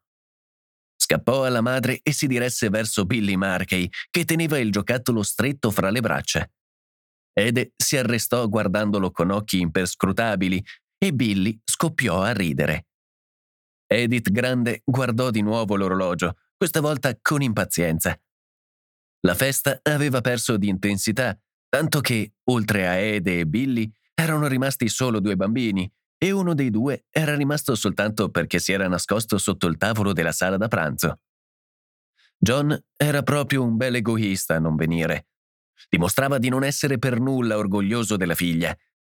Scappò 0.95 1.45
alla 1.45 1.61
madre 1.61 1.99
e 2.01 2.13
si 2.13 2.27
diresse 2.27 2.69
verso 2.69 3.05
Billy 3.05 3.35
Markey, 3.35 3.89
che 4.09 4.25
teneva 4.25 4.57
il 4.57 4.71
giocattolo 4.71 5.21
stretto 5.23 5.69
fra 5.71 5.89
le 5.89 5.99
braccia. 6.01 6.49
Ede 7.33 7.73
si 7.75 7.97
arrestò 7.97 8.47
guardandolo 8.47 9.11
con 9.11 9.31
occhi 9.31 9.59
imperscrutabili 9.59 10.63
e 10.97 11.13
Billy 11.13 11.59
scoppiò 11.63 12.21
a 12.21 12.31
ridere. 12.31 12.85
Edith 13.87 14.31
Grande 14.31 14.81
guardò 14.85 15.29
di 15.29 15.41
nuovo 15.41 15.75
l'orologio, 15.75 16.37
questa 16.55 16.79
volta 16.79 17.17
con 17.21 17.41
impazienza. 17.41 18.17
La 19.21 19.35
festa 19.35 19.79
aveva 19.83 20.21
perso 20.21 20.57
di 20.57 20.67
intensità, 20.67 21.37
tanto 21.69 22.01
che, 22.01 22.35
oltre 22.45 22.87
a 22.87 22.93
Ede 22.95 23.39
e 23.39 23.45
Billy, 23.45 23.91
erano 24.13 24.47
rimasti 24.47 24.87
solo 24.89 25.19
due 25.19 25.35
bambini, 25.35 25.91
e 26.23 26.31
uno 26.31 26.53
dei 26.53 26.69
due 26.69 27.03
era 27.09 27.35
rimasto 27.35 27.75
soltanto 27.75 28.29
perché 28.29 28.57
si 28.57 28.71
era 28.71 28.87
nascosto 28.87 29.37
sotto 29.37 29.67
il 29.67 29.75
tavolo 29.75 30.13
della 30.13 30.31
sala 30.31 30.55
da 30.55 30.69
pranzo. 30.69 31.19
John 32.37 32.81
era 32.95 33.23
proprio 33.23 33.61
un 33.61 33.75
bel 33.75 33.95
egoista 33.95 34.55
a 34.55 34.59
non 34.59 34.77
venire. 34.77 35.27
Dimostrava 35.89 36.37
di 36.37 36.47
non 36.47 36.63
essere 36.63 36.97
per 36.97 37.19
nulla 37.19 37.57
orgoglioso 37.57 38.15
della 38.15 38.35
figlia. 38.35 38.73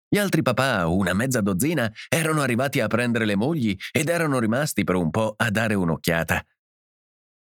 Gli 0.08 0.18
altri 0.18 0.44
papà, 0.44 0.88
una 0.88 1.12
mezza 1.14 1.42
dozzina, 1.42 1.92
erano 2.08 2.40
arrivati 2.40 2.80
a 2.80 2.88
prendere 2.88 3.26
le 3.26 3.36
mogli 3.36 3.78
ed 3.92 4.08
erano 4.08 4.40
rimasti 4.40 4.86
per 4.86 4.96
un 4.96 5.10
po' 5.10 5.34
a 5.36 5.52
dare 5.52 5.74
un'occhiata. 5.74 6.42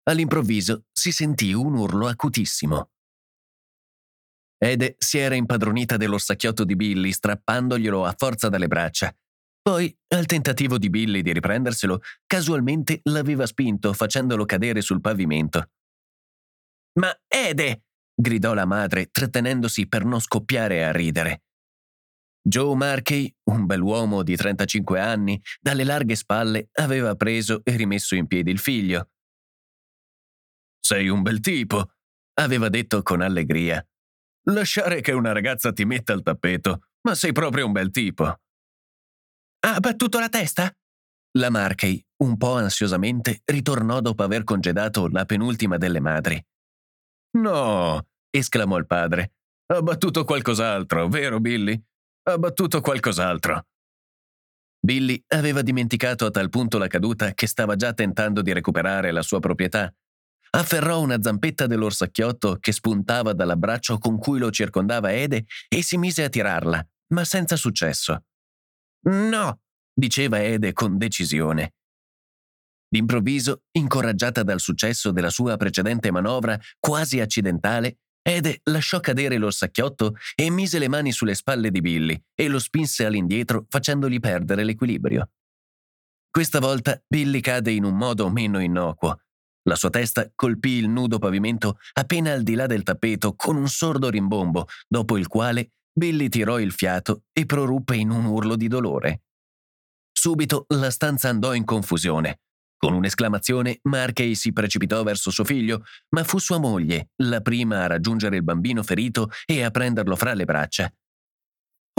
All'improvviso 0.03 0.85
si 0.91 1.11
sentì 1.11 1.51
un 1.53 1.73
urlo 1.73 2.05
acutissimo. 2.05 2.91
Ede 4.55 4.97
si 4.99 5.17
era 5.17 5.33
impadronita 5.33 5.97
dell'orsacchiotto 5.97 6.63
di 6.63 6.75
Billy 6.75 7.11
strappandoglielo 7.11 8.05
a 8.05 8.13
forza 8.15 8.49
dalle 8.49 8.67
braccia 8.67 9.11
poi, 9.67 9.93
al 10.15 10.25
tentativo 10.25 10.77
di 10.77 10.89
Billy 10.89 11.21
di 11.21 11.33
riprenderselo, 11.33 11.99
casualmente 12.25 13.01
l'aveva 13.03 13.45
spinto 13.45 13.91
facendolo 13.91 14.45
cadere 14.45 14.79
sul 14.79 15.01
pavimento. 15.01 15.71
Ma 17.01 17.13
Ede! 17.27 17.83
gridò 18.15 18.53
la 18.53 18.63
madre, 18.63 19.07
trattenendosi 19.07 19.89
per 19.89 20.05
non 20.05 20.21
scoppiare 20.21 20.85
a 20.85 20.93
ridere. 20.93 21.43
Joe 22.41 22.77
Markey, 22.77 23.29
un 23.51 23.65
bell'uomo 23.65 24.23
di 24.23 24.37
35 24.37 25.01
anni, 25.01 25.37
dalle 25.59 25.83
larghe 25.83 26.15
spalle 26.15 26.69
aveva 26.75 27.15
preso 27.15 27.59
e 27.65 27.75
rimesso 27.75 28.15
in 28.15 28.25
piedi 28.25 28.51
il 28.51 28.59
figlio. 28.59 29.09
Sei 30.79 31.09
un 31.09 31.21
bel 31.21 31.41
tipo, 31.41 31.91
aveva 32.35 32.69
detto 32.69 33.01
con 33.01 33.19
allegria. 33.19 33.85
Lasciare 34.43 35.01
che 35.01 35.11
una 35.11 35.33
ragazza 35.33 35.73
ti 35.73 35.83
metta 35.83 36.13
al 36.13 36.23
tappeto, 36.23 36.87
ma 37.01 37.15
sei 37.15 37.33
proprio 37.33 37.65
un 37.65 37.73
bel 37.73 37.91
tipo. 37.91 38.33
Ha 39.59 39.79
battuto 39.79 40.19
la 40.19 40.29
testa? 40.29 40.71
La 41.37 41.49
Markey, 41.49 42.03
un 42.23 42.37
po' 42.37 42.55
ansiosamente, 42.55 43.41
ritornò 43.45 43.99
dopo 44.01 44.23
aver 44.23 44.43
congedato 44.43 45.07
la 45.07 45.25
penultima 45.25 45.77
delle 45.77 45.99
madri. 45.99 46.43
No, 47.37 48.07
esclamò 48.29 48.77
il 48.77 48.85
padre. 48.87 49.33
Ha 49.67 49.81
battuto 49.81 50.23
qualcos'altro, 50.23 51.07
vero 51.09 51.39
Billy? 51.39 51.79
Ha 52.23 52.37
battuto 52.37 52.81
qualcos'altro. 52.81 53.65
Billy 54.79 55.21
aveva 55.29 55.61
dimenticato 55.61 56.25
a 56.25 56.31
tal 56.31 56.49
punto 56.49 56.77
la 56.77 56.87
caduta 56.87 57.33
che 57.33 57.47
stava 57.47 57.75
già 57.75 57.93
tentando 57.93 58.41
di 58.41 58.53
recuperare 58.53 59.11
la 59.11 59.21
sua 59.21 59.39
proprietà. 59.39 59.93
Afferrò 60.51 61.01
una 61.01 61.21
zampetta 61.21 61.67
dell'orsacchiotto 61.67 62.57
che 62.59 62.71
spuntava 62.71 63.33
dall'abbraccio 63.33 63.97
con 63.97 64.17
cui 64.17 64.39
lo 64.39 64.49
circondava 64.49 65.13
Ede 65.13 65.45
e 65.67 65.83
si 65.83 65.97
mise 65.97 66.23
a 66.23 66.29
tirarla, 66.29 66.87
ma 67.13 67.25
senza 67.25 67.57
successo. 67.57 68.26
No, 69.05 69.59
diceva 69.93 70.41
Ede 70.43 70.73
con 70.73 70.97
decisione. 70.97 71.73
D'improvviso, 72.89 73.63
incoraggiata 73.71 74.43
dal 74.43 74.59
successo 74.59 75.11
della 75.11 75.29
sua 75.29 75.57
precedente 75.57 76.11
manovra, 76.11 76.59
quasi 76.79 77.19
accidentale, 77.19 77.99
Ede 78.21 78.59
lasciò 78.63 78.99
cadere 78.99 79.37
l'orsacchiotto 79.37 80.15
e 80.35 80.49
mise 80.49 80.79
le 80.79 80.89
mani 80.89 81.13
sulle 81.13 81.33
spalle 81.33 81.71
di 81.71 81.79
Billy 81.79 82.21
e 82.35 82.49
lo 82.49 82.59
spinse 82.59 83.05
all'indietro 83.05 83.65
facendogli 83.69 84.19
perdere 84.19 84.65
l'equilibrio. 84.65 85.29
Questa 86.29 86.59
volta 86.59 87.01
Billy 87.07 87.39
cade 87.39 87.71
in 87.71 87.85
un 87.85 87.95
modo 87.95 88.29
meno 88.29 88.59
innocuo. 88.59 89.21
La 89.63 89.75
sua 89.75 89.89
testa 89.89 90.29
colpì 90.35 90.71
il 90.71 90.89
nudo 90.89 91.19
pavimento 91.19 91.77
appena 91.93 92.33
al 92.33 92.43
di 92.43 92.55
là 92.55 92.67
del 92.67 92.83
tappeto 92.83 93.33
con 93.33 93.55
un 93.55 93.67
sordo 93.67 94.09
rimbombo, 94.09 94.67
dopo 94.87 95.17
il 95.17 95.27
quale 95.27 95.71
Billy 95.97 96.29
tirò 96.29 96.59
il 96.59 96.73
fiato 96.73 97.23
e 97.33 97.47
proruppe 97.47 97.95
in 97.95 98.11
un 98.11 98.25
urlo 98.25 98.55
di 98.55 98.67
dolore. 98.67 99.23
Subito 100.11 100.65
la 100.75 100.91
stanza 100.91 101.29
andò 101.29 101.55
in 101.55 101.65
confusione. 101.65 102.41
Con 102.77 102.93
un'esclamazione, 102.93 103.79
Markey 103.83 104.35
si 104.35 104.53
precipitò 104.53 105.01
verso 105.01 105.31
suo 105.31 105.43
figlio, 105.43 105.83
ma 106.09 106.23
fu 106.23 106.37
sua 106.37 106.59
moglie 106.59 107.09
la 107.23 107.41
prima 107.41 107.81
a 107.81 107.87
raggiungere 107.87 108.35
il 108.35 108.43
bambino 108.43 108.83
ferito 108.83 109.31
e 109.43 109.63
a 109.63 109.71
prenderlo 109.71 110.15
fra 110.15 110.35
le 110.35 110.45
braccia. 110.45 110.93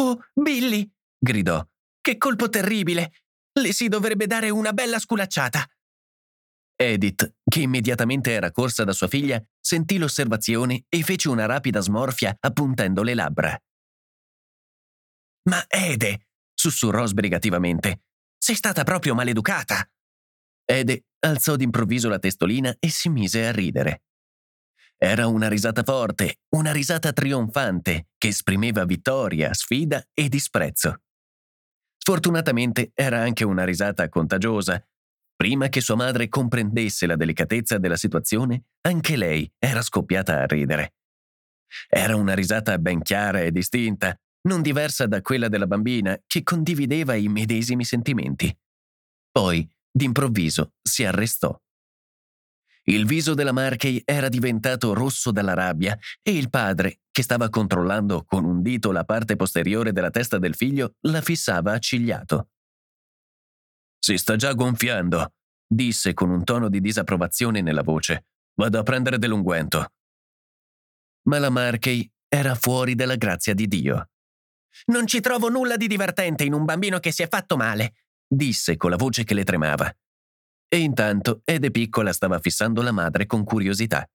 Oh, 0.00 0.26
Billy! 0.32 0.88
gridò. 1.18 1.60
Che 2.00 2.16
colpo 2.18 2.48
terribile! 2.48 3.10
Le 3.58 3.72
si 3.72 3.88
dovrebbe 3.88 4.28
dare 4.28 4.50
una 4.50 4.72
bella 4.72 5.00
sculacciata! 5.00 5.68
Edith, 6.76 7.34
che 7.42 7.62
immediatamente 7.62 8.30
era 8.30 8.52
corsa 8.52 8.84
da 8.84 8.92
sua 8.92 9.08
figlia, 9.08 9.42
sentì 9.60 9.98
l'osservazione 9.98 10.84
e 10.88 11.02
fece 11.02 11.28
una 11.28 11.46
rapida 11.46 11.80
smorfia 11.80 12.36
appuntendo 12.38 13.02
le 13.02 13.14
labbra. 13.14 13.60
Ma 15.48 15.64
Ede, 15.66 16.26
sussurrò 16.52 17.06
sbrigativamente, 17.06 18.02
sei 18.36 18.54
stata 18.54 18.84
proprio 18.84 19.14
maleducata. 19.14 19.88
Ede 20.64 21.06
alzò 21.20 21.56
d'improvviso 21.56 22.10
la 22.10 22.18
testolina 22.18 22.76
e 22.78 22.90
si 22.90 23.08
mise 23.08 23.46
a 23.46 23.52
ridere. 23.52 24.02
Era 24.98 25.26
una 25.26 25.48
risata 25.48 25.82
forte, 25.82 26.40
una 26.50 26.72
risata 26.72 27.12
trionfante 27.12 28.08
che 28.18 28.28
esprimeva 28.28 28.84
vittoria, 28.84 29.54
sfida 29.54 30.04
e 30.12 30.28
disprezzo. 30.28 31.02
Sfortunatamente 31.96 32.90
era 32.94 33.20
anche 33.20 33.44
una 33.44 33.64
risata 33.64 34.08
contagiosa. 34.08 34.84
Prima 35.34 35.68
che 35.68 35.80
sua 35.80 35.94
madre 35.94 36.28
comprendesse 36.28 37.06
la 37.06 37.16
delicatezza 37.16 37.78
della 37.78 37.96
situazione, 37.96 38.64
anche 38.82 39.16
lei 39.16 39.50
era 39.58 39.80
scoppiata 39.80 40.40
a 40.40 40.46
ridere. 40.46 40.94
Era 41.88 42.16
una 42.16 42.34
risata 42.34 42.76
ben 42.78 43.00
chiara 43.02 43.40
e 43.40 43.52
distinta, 43.52 44.18
non 44.42 44.62
diversa 44.62 45.06
da 45.06 45.20
quella 45.20 45.48
della 45.48 45.66
bambina 45.66 46.18
che 46.26 46.42
condivideva 46.42 47.14
i 47.14 47.28
medesimi 47.28 47.84
sentimenti. 47.84 48.56
Poi, 49.30 49.68
d'improvviso, 49.90 50.74
si 50.82 51.04
arrestò. 51.04 51.58
Il 52.84 53.04
viso 53.04 53.34
della 53.34 53.52
Markey 53.52 54.00
era 54.04 54.28
diventato 54.28 54.94
rosso 54.94 55.30
dalla 55.30 55.52
rabbia 55.52 55.98
e 56.22 56.34
il 56.34 56.48
padre, 56.48 57.00
che 57.10 57.22
stava 57.22 57.50
controllando 57.50 58.24
con 58.24 58.44
un 58.44 58.62
dito 58.62 58.92
la 58.92 59.04
parte 59.04 59.36
posteriore 59.36 59.92
della 59.92 60.10
testa 60.10 60.38
del 60.38 60.54
figlio, 60.54 60.94
la 61.00 61.20
fissava 61.20 61.72
accigliato. 61.72 62.48
Si 63.98 64.16
sta 64.16 64.36
già 64.36 64.54
gonfiando, 64.54 65.34
disse 65.66 66.14
con 66.14 66.30
un 66.30 66.44
tono 66.44 66.70
di 66.70 66.80
disapprovazione 66.80 67.60
nella 67.60 67.82
voce. 67.82 68.26
Vado 68.54 68.78
a 68.78 68.82
prendere 68.82 69.18
dell'unguento. 69.18 69.92
Ma 71.28 71.38
la 71.38 71.50
Markey 71.50 72.10
era 72.26 72.54
fuori 72.54 72.94
dalla 72.94 73.16
grazia 73.16 73.52
di 73.52 73.68
Dio. 73.68 74.08
Non 74.86 75.06
ci 75.06 75.20
trovo 75.20 75.48
nulla 75.48 75.76
di 75.76 75.86
divertente 75.86 76.44
in 76.44 76.52
un 76.52 76.64
bambino 76.64 76.98
che 76.98 77.12
si 77.12 77.22
è 77.22 77.28
fatto 77.28 77.56
male, 77.56 77.94
disse 78.26 78.76
con 78.76 78.90
la 78.90 78.96
voce 78.96 79.24
che 79.24 79.34
le 79.34 79.44
tremava. 79.44 79.92
E 80.68 80.78
intanto 80.78 81.40
Ede 81.44 81.70
piccola 81.70 82.12
stava 82.12 82.38
fissando 82.38 82.82
la 82.82 82.92
madre 82.92 83.26
con 83.26 83.44
curiosità. 83.44 84.08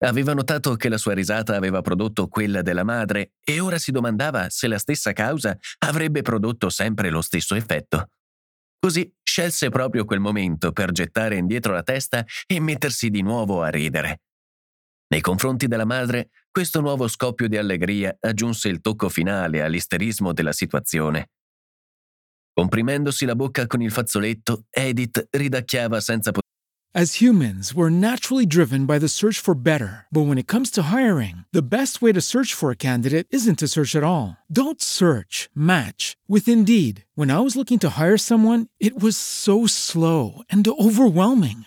Aveva 0.00 0.32
notato 0.32 0.76
che 0.76 0.88
la 0.88 0.96
sua 0.96 1.12
risata 1.12 1.56
aveva 1.56 1.82
prodotto 1.82 2.28
quella 2.28 2.62
della 2.62 2.84
madre 2.84 3.32
e 3.44 3.58
ora 3.58 3.78
si 3.78 3.90
domandava 3.90 4.48
se 4.48 4.68
la 4.68 4.78
stessa 4.78 5.12
causa 5.12 5.58
avrebbe 5.78 6.22
prodotto 6.22 6.70
sempre 6.70 7.10
lo 7.10 7.20
stesso 7.20 7.56
effetto. 7.56 8.10
Così 8.78 9.12
scelse 9.24 9.70
proprio 9.70 10.04
quel 10.04 10.20
momento 10.20 10.70
per 10.70 10.92
gettare 10.92 11.36
indietro 11.36 11.72
la 11.72 11.82
testa 11.82 12.24
e 12.46 12.60
mettersi 12.60 13.10
di 13.10 13.22
nuovo 13.22 13.62
a 13.62 13.68
ridere. 13.68 14.20
Nei 15.08 15.20
confronti 15.20 15.66
della 15.66 15.84
madre, 15.84 16.30
questo 16.58 16.80
nuovo 16.80 17.06
scoppio 17.06 17.46
di 17.46 17.56
allegria 17.56 18.16
aggiunse 18.18 18.66
il 18.66 18.80
tocco 18.80 19.08
finale 19.08 19.62
all'isterismo 19.62 20.32
della 20.32 20.50
situazione. 20.50 21.28
Comprimendosi 22.52 23.24
la 23.26 23.36
bocca 23.36 23.68
con 23.68 23.80
il 23.80 23.92
fazzoletto, 23.92 24.64
Edith 24.68 25.28
ridacchiava 25.30 26.00
senza 26.00 26.32
poter. 26.32 26.46
As 26.94 27.20
humans, 27.20 27.74
we're 27.74 27.90
naturally 27.90 28.44
driven 28.44 28.86
by 28.86 28.98
the 28.98 29.06
search 29.06 29.38
for 29.38 29.54
better. 29.54 30.06
But 30.10 30.26
when 30.26 30.36
it 30.36 30.48
comes 30.48 30.68
to 30.70 30.90
hiring, 30.90 31.44
the 31.52 31.62
best 31.62 32.02
way 32.02 32.12
to 32.12 32.20
search 32.20 32.52
for 32.52 32.72
a 32.72 32.76
candidate 32.76 33.28
isn't 33.30 33.60
to 33.60 33.68
search 33.68 33.94
at 33.94 34.02
all. 34.02 34.36
Don't 34.50 34.82
search, 34.82 35.48
match 35.54 36.16
with 36.26 36.48
Indeed. 36.48 37.04
When 37.14 37.30
I 37.30 37.38
was 37.38 37.54
looking 37.54 37.78
to 37.80 37.90
hire 37.90 38.16
someone, 38.16 38.66
it 38.80 39.00
was 39.00 39.16
so 39.16 39.66
slow 39.66 40.42
and 40.50 40.66
overwhelming. 40.66 41.66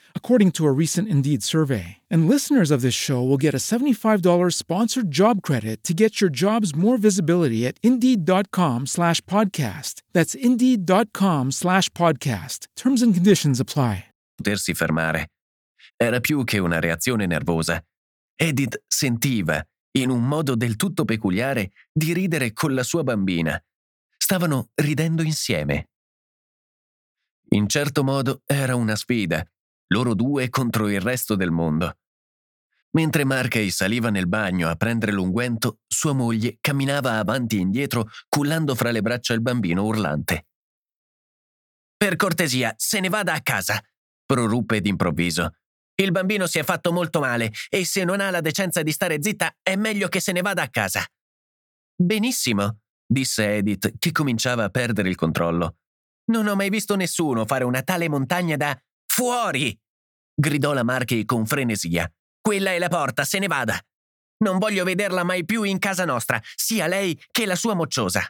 according 0.15 0.51
to 0.51 0.65
a 0.65 0.71
recent 0.71 1.09
Indeed 1.09 1.43
survey. 1.43 1.97
And 2.09 2.29
listeners 2.29 2.71
of 2.71 2.81
this 2.81 2.93
show 2.93 3.21
will 3.21 3.35
get 3.35 3.53
a 3.53 3.57
$75 3.57 4.53
sponsored 4.53 5.11
job 5.11 5.41
credit 5.41 5.83
to 5.83 5.93
get 5.93 6.21
your 6.21 6.29
jobs 6.29 6.73
more 6.73 6.95
visibility 6.95 7.67
at 7.67 7.77
Indeed.com 7.83 8.85
slash 8.85 9.19
podcast. 9.27 10.03
That's 10.13 10.33
Indeed.com 10.33 11.51
slash 11.51 11.89
podcast. 11.89 12.67
Terms 12.77 13.01
and 13.01 13.13
conditions 13.13 13.59
apply. 13.59 14.05
potersi 14.41 14.73
fermare. 14.73 15.29
Era 15.95 16.19
più 16.19 16.43
che 16.43 16.57
una 16.57 16.79
reazione 16.79 17.27
nervosa. 17.27 17.83
Edith 18.35 18.83
sentiva, 18.87 19.63
in 19.91 20.09
un 20.09 20.27
modo 20.27 20.55
del 20.55 20.75
tutto 20.75 21.05
peculiare, 21.05 21.71
di 21.91 22.11
ridere 22.11 22.53
con 22.53 22.73
la 22.73 22.81
sua 22.83 23.03
bambina. 23.03 23.61
Stavano 24.17 24.69
ridendo 24.73 25.21
insieme. 25.21 25.89
In 27.49 27.67
certo 27.67 28.03
modo 28.03 28.41
era 28.45 28.75
una 28.75 28.95
sfida, 28.95 29.45
loro 29.91 30.13
due 30.15 30.49
contro 30.49 30.89
il 30.89 31.01
resto 31.01 31.35
del 31.35 31.51
mondo. 31.51 31.97
Mentre 32.91 33.23
Markey 33.23 33.69
saliva 33.69 34.09
nel 34.09 34.27
bagno 34.27 34.67
a 34.67 34.75
prendere 34.75 35.13
l'unguento, 35.13 35.79
sua 35.87 36.13
moglie 36.13 36.57
camminava 36.59 37.19
avanti 37.19 37.57
e 37.57 37.59
indietro, 37.59 38.09
cullando 38.27 38.75
fra 38.75 38.91
le 38.91 39.01
braccia 39.01 39.33
il 39.33 39.41
bambino 39.41 39.85
urlante. 39.85 40.47
Per 41.95 42.15
cortesia, 42.15 42.73
se 42.77 42.99
ne 42.99 43.07
vada 43.07 43.33
a 43.33 43.41
casa, 43.41 43.81
proruppe 44.25 44.81
d'improvviso. 44.81 45.55
Il 45.95 46.11
bambino 46.11 46.47
si 46.47 46.57
è 46.57 46.63
fatto 46.63 46.91
molto 46.91 47.19
male 47.19 47.51
e 47.69 47.85
se 47.85 48.03
non 48.03 48.19
ha 48.19 48.29
la 48.29 48.41
decenza 48.41 48.81
di 48.81 48.91
stare 48.91 49.21
zitta 49.21 49.55
è 49.61 49.75
meglio 49.75 50.07
che 50.07 50.19
se 50.19 50.31
ne 50.31 50.41
vada 50.41 50.63
a 50.63 50.69
casa. 50.69 51.05
Benissimo, 51.95 52.79
disse 53.05 53.55
Edith, 53.57 53.93
che 53.99 54.11
cominciava 54.11 54.63
a 54.63 54.69
perdere 54.69 55.09
il 55.09 55.15
controllo. 55.15 55.77
Non 56.31 56.47
ho 56.47 56.55
mai 56.55 56.69
visto 56.69 56.95
nessuno 56.95 57.45
fare 57.45 57.63
una 57.63 57.83
tale 57.83 58.09
montagna 58.09 58.57
da 58.57 58.77
fuori! 59.11 59.77
gridò 60.33 60.73
la 60.73 60.83
Marchi 60.83 61.25
con 61.25 61.45
frenesia. 61.45 62.09
Quella 62.39 62.71
è 62.71 62.79
la 62.79 62.87
porta, 62.87 63.25
se 63.25 63.39
ne 63.39 63.47
vada. 63.47 63.77
Non 64.43 64.57
voglio 64.57 64.83
vederla 64.83 65.23
mai 65.23 65.45
più 65.45 65.63
in 65.63 65.79
casa 65.79 66.05
nostra, 66.05 66.41
sia 66.55 66.87
lei 66.87 67.21
che 67.29 67.45
la 67.45 67.55
sua 67.55 67.73
mocciosa. 67.73 68.25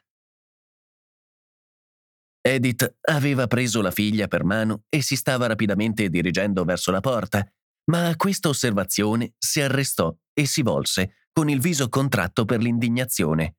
Edith 2.41 2.97
aveva 3.01 3.45
preso 3.45 3.81
la 3.81 3.91
figlia 3.91 4.27
per 4.27 4.43
mano 4.43 4.83
e 4.89 5.03
si 5.03 5.15
stava 5.15 5.45
rapidamente 5.45 6.09
dirigendo 6.09 6.63
verso 6.63 6.89
la 6.89 6.99
porta, 6.99 7.47
ma 7.91 8.07
a 8.07 8.15
questa 8.15 8.49
osservazione 8.49 9.35
si 9.37 9.61
arrestò 9.61 10.13
e 10.33 10.47
si 10.47 10.63
volse, 10.63 11.27
con 11.31 11.49
il 11.49 11.61
viso 11.61 11.87
contratto 11.87 12.43
per 12.45 12.59
l'indignazione. 12.59 13.57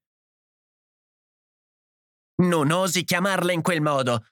Non 2.42 2.72
osi 2.72 3.04
chiamarla 3.04 3.52
in 3.52 3.62
quel 3.62 3.80
modo! 3.80 4.26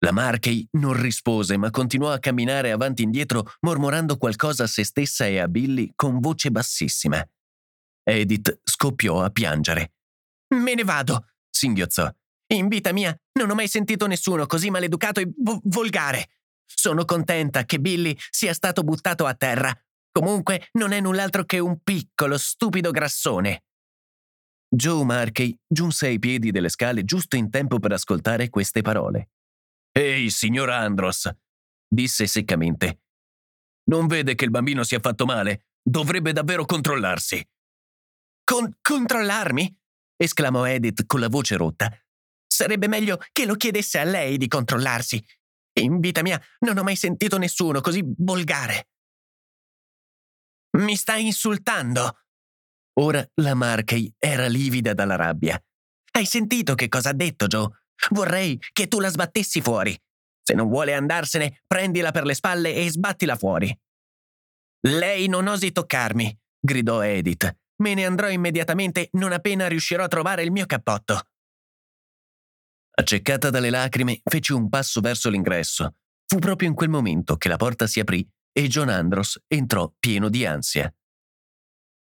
La 0.00 0.12
Markey 0.12 0.66
non 0.72 1.00
rispose, 1.00 1.56
ma 1.56 1.70
continuò 1.70 2.10
a 2.12 2.18
camminare 2.18 2.70
avanti 2.70 3.02
e 3.02 3.06
indietro, 3.06 3.50
mormorando 3.60 4.18
qualcosa 4.18 4.64
a 4.64 4.66
se 4.66 4.84
stessa 4.84 5.26
e 5.26 5.38
a 5.38 5.48
Billy 5.48 5.90
con 5.94 6.20
voce 6.20 6.50
bassissima. 6.50 7.26
Edith 8.02 8.60
scoppiò 8.62 9.22
a 9.22 9.30
piangere. 9.30 9.94
Me 10.54 10.74
ne 10.74 10.84
vado! 10.84 11.26
singhiozzò. 11.50 12.08
In 12.54 12.68
vita 12.68 12.92
mia 12.92 13.16
non 13.40 13.50
ho 13.50 13.54
mai 13.54 13.66
sentito 13.66 14.06
nessuno 14.06 14.46
così 14.46 14.70
maleducato 14.70 15.20
e 15.20 15.28
vo- 15.36 15.60
volgare. 15.64 16.28
Sono 16.64 17.04
contenta 17.04 17.64
che 17.64 17.80
Billy 17.80 18.16
sia 18.30 18.52
stato 18.52 18.82
buttato 18.82 19.26
a 19.26 19.34
terra. 19.34 19.74
Comunque 20.12 20.68
non 20.72 20.92
è 20.92 21.00
null'altro 21.00 21.44
che 21.44 21.58
un 21.58 21.80
piccolo, 21.82 22.38
stupido 22.38 22.90
grassone. 22.90 23.64
Joe 24.68 25.04
Markey 25.04 25.58
giunse 25.66 26.06
ai 26.06 26.18
piedi 26.18 26.50
delle 26.50 26.68
scale 26.68 27.04
giusto 27.04 27.36
in 27.36 27.50
tempo 27.50 27.78
per 27.78 27.92
ascoltare 27.92 28.50
queste 28.50 28.82
parole. 28.82 29.30
Ehi, 29.96 30.28
signor 30.28 30.68
Andros, 30.68 31.26
disse 31.88 32.26
seccamente. 32.26 33.00
Non 33.84 34.06
vede 34.06 34.34
che 34.34 34.44
il 34.44 34.50
bambino 34.50 34.82
si 34.82 34.94
è 34.94 35.00
fatto 35.00 35.24
male? 35.24 35.68
Dovrebbe 35.82 36.34
davvero 36.34 36.66
controllarsi. 36.66 37.42
Con- 38.44 38.76
controllarmi? 38.82 39.74
esclamò 40.14 40.66
Edith 40.66 41.06
con 41.06 41.20
la 41.20 41.28
voce 41.28 41.56
rotta. 41.56 41.90
Sarebbe 42.46 42.88
meglio 42.88 43.18
che 43.32 43.46
lo 43.46 43.54
chiedesse 43.54 43.98
a 43.98 44.04
lei 44.04 44.36
di 44.36 44.48
controllarsi. 44.48 45.24
In 45.80 45.98
vita 46.00 46.20
mia 46.20 46.38
non 46.58 46.76
ho 46.76 46.82
mai 46.82 46.96
sentito 46.96 47.38
nessuno 47.38 47.80
così 47.80 48.02
volgare. 48.18 48.88
Mi 50.76 50.94
stai 50.94 51.24
insultando? 51.24 52.20
Ora 53.00 53.26
la 53.36 53.54
Markey 53.54 54.12
era 54.18 54.46
livida 54.46 54.92
dalla 54.92 55.16
rabbia. 55.16 55.58
Hai 56.12 56.26
sentito 56.26 56.74
che 56.74 56.88
cosa 56.88 57.10
ha 57.10 57.14
detto 57.14 57.46
Joe? 57.46 57.70
Vorrei 58.10 58.58
che 58.72 58.88
tu 58.88 59.00
la 59.00 59.08
sbattessi 59.08 59.60
fuori. 59.60 59.98
Se 60.42 60.54
non 60.54 60.68
vuole 60.68 60.94
andarsene, 60.94 61.62
prendila 61.66 62.12
per 62.12 62.24
le 62.24 62.34
spalle 62.34 62.74
e 62.74 62.90
sbattila 62.90 63.36
fuori. 63.36 63.76
Lei 64.88 65.26
non 65.26 65.48
osi 65.48 65.72
toccarmi, 65.72 66.38
gridò 66.60 67.02
Edith. 67.02 67.56
Me 67.82 67.94
ne 67.94 68.06
andrò 68.06 68.28
immediatamente 68.28 69.08
non 69.12 69.32
appena 69.32 69.66
riuscirò 69.66 70.04
a 70.04 70.08
trovare 70.08 70.42
il 70.42 70.52
mio 70.52 70.66
cappotto. 70.66 71.20
Accecata 72.98 73.50
dalle 73.50 73.70
lacrime, 73.70 74.20
fece 74.24 74.54
un 74.54 74.68
passo 74.68 75.00
verso 75.00 75.28
l'ingresso. 75.28 75.96
Fu 76.26 76.38
proprio 76.38 76.68
in 76.68 76.74
quel 76.74 76.88
momento 76.88 77.36
che 77.36 77.48
la 77.48 77.56
porta 77.56 77.86
si 77.86 78.00
aprì 78.00 78.26
e 78.52 78.68
John 78.68 78.88
Andros 78.88 79.38
entrò 79.46 79.92
pieno 79.98 80.28
di 80.28 80.46
ansia. 80.46 80.92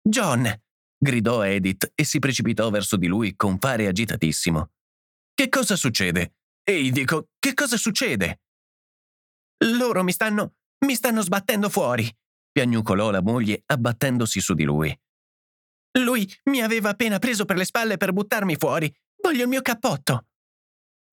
John! 0.02 0.52
gridò 0.98 1.44
Edith 1.44 1.92
e 1.94 2.04
si 2.04 2.20
precipitò 2.20 2.70
verso 2.70 2.98
di 2.98 3.08
lui 3.08 3.36
con 3.36 3.60
fare 3.60 3.88
agitatissimo. 3.88 4.72
Che 5.40 5.48
cosa 5.48 5.78
succede? 5.78 6.34
Ehi, 6.66 6.92
dico, 6.92 7.30
che 7.40 7.54
cosa 7.54 7.78
succede? 7.78 8.42
Loro 9.78 10.04
mi 10.04 10.12
stanno. 10.12 10.56
mi 10.86 10.96
stanno 10.96 11.22
sbattendo 11.22 11.70
fuori, 11.70 12.14
piagnucolò 12.52 13.10
la 13.10 13.22
moglie 13.22 13.64
abbattendosi 13.66 14.42
su 14.42 14.54
di 14.54 14.66
lui. 14.66 14.94
Lui 15.98 16.30
mi 16.50 16.62
aveva 16.62 16.90
appena 16.90 17.20
preso 17.20 17.46
per 17.46 17.56
le 17.56 17.64
spalle 17.64 17.96
per 17.96 18.12
buttarmi 18.12 18.58
fuori. 18.58 18.94
Voglio 19.24 19.44
il 19.44 19.48
mio 19.48 19.62
cappotto. 19.62 20.28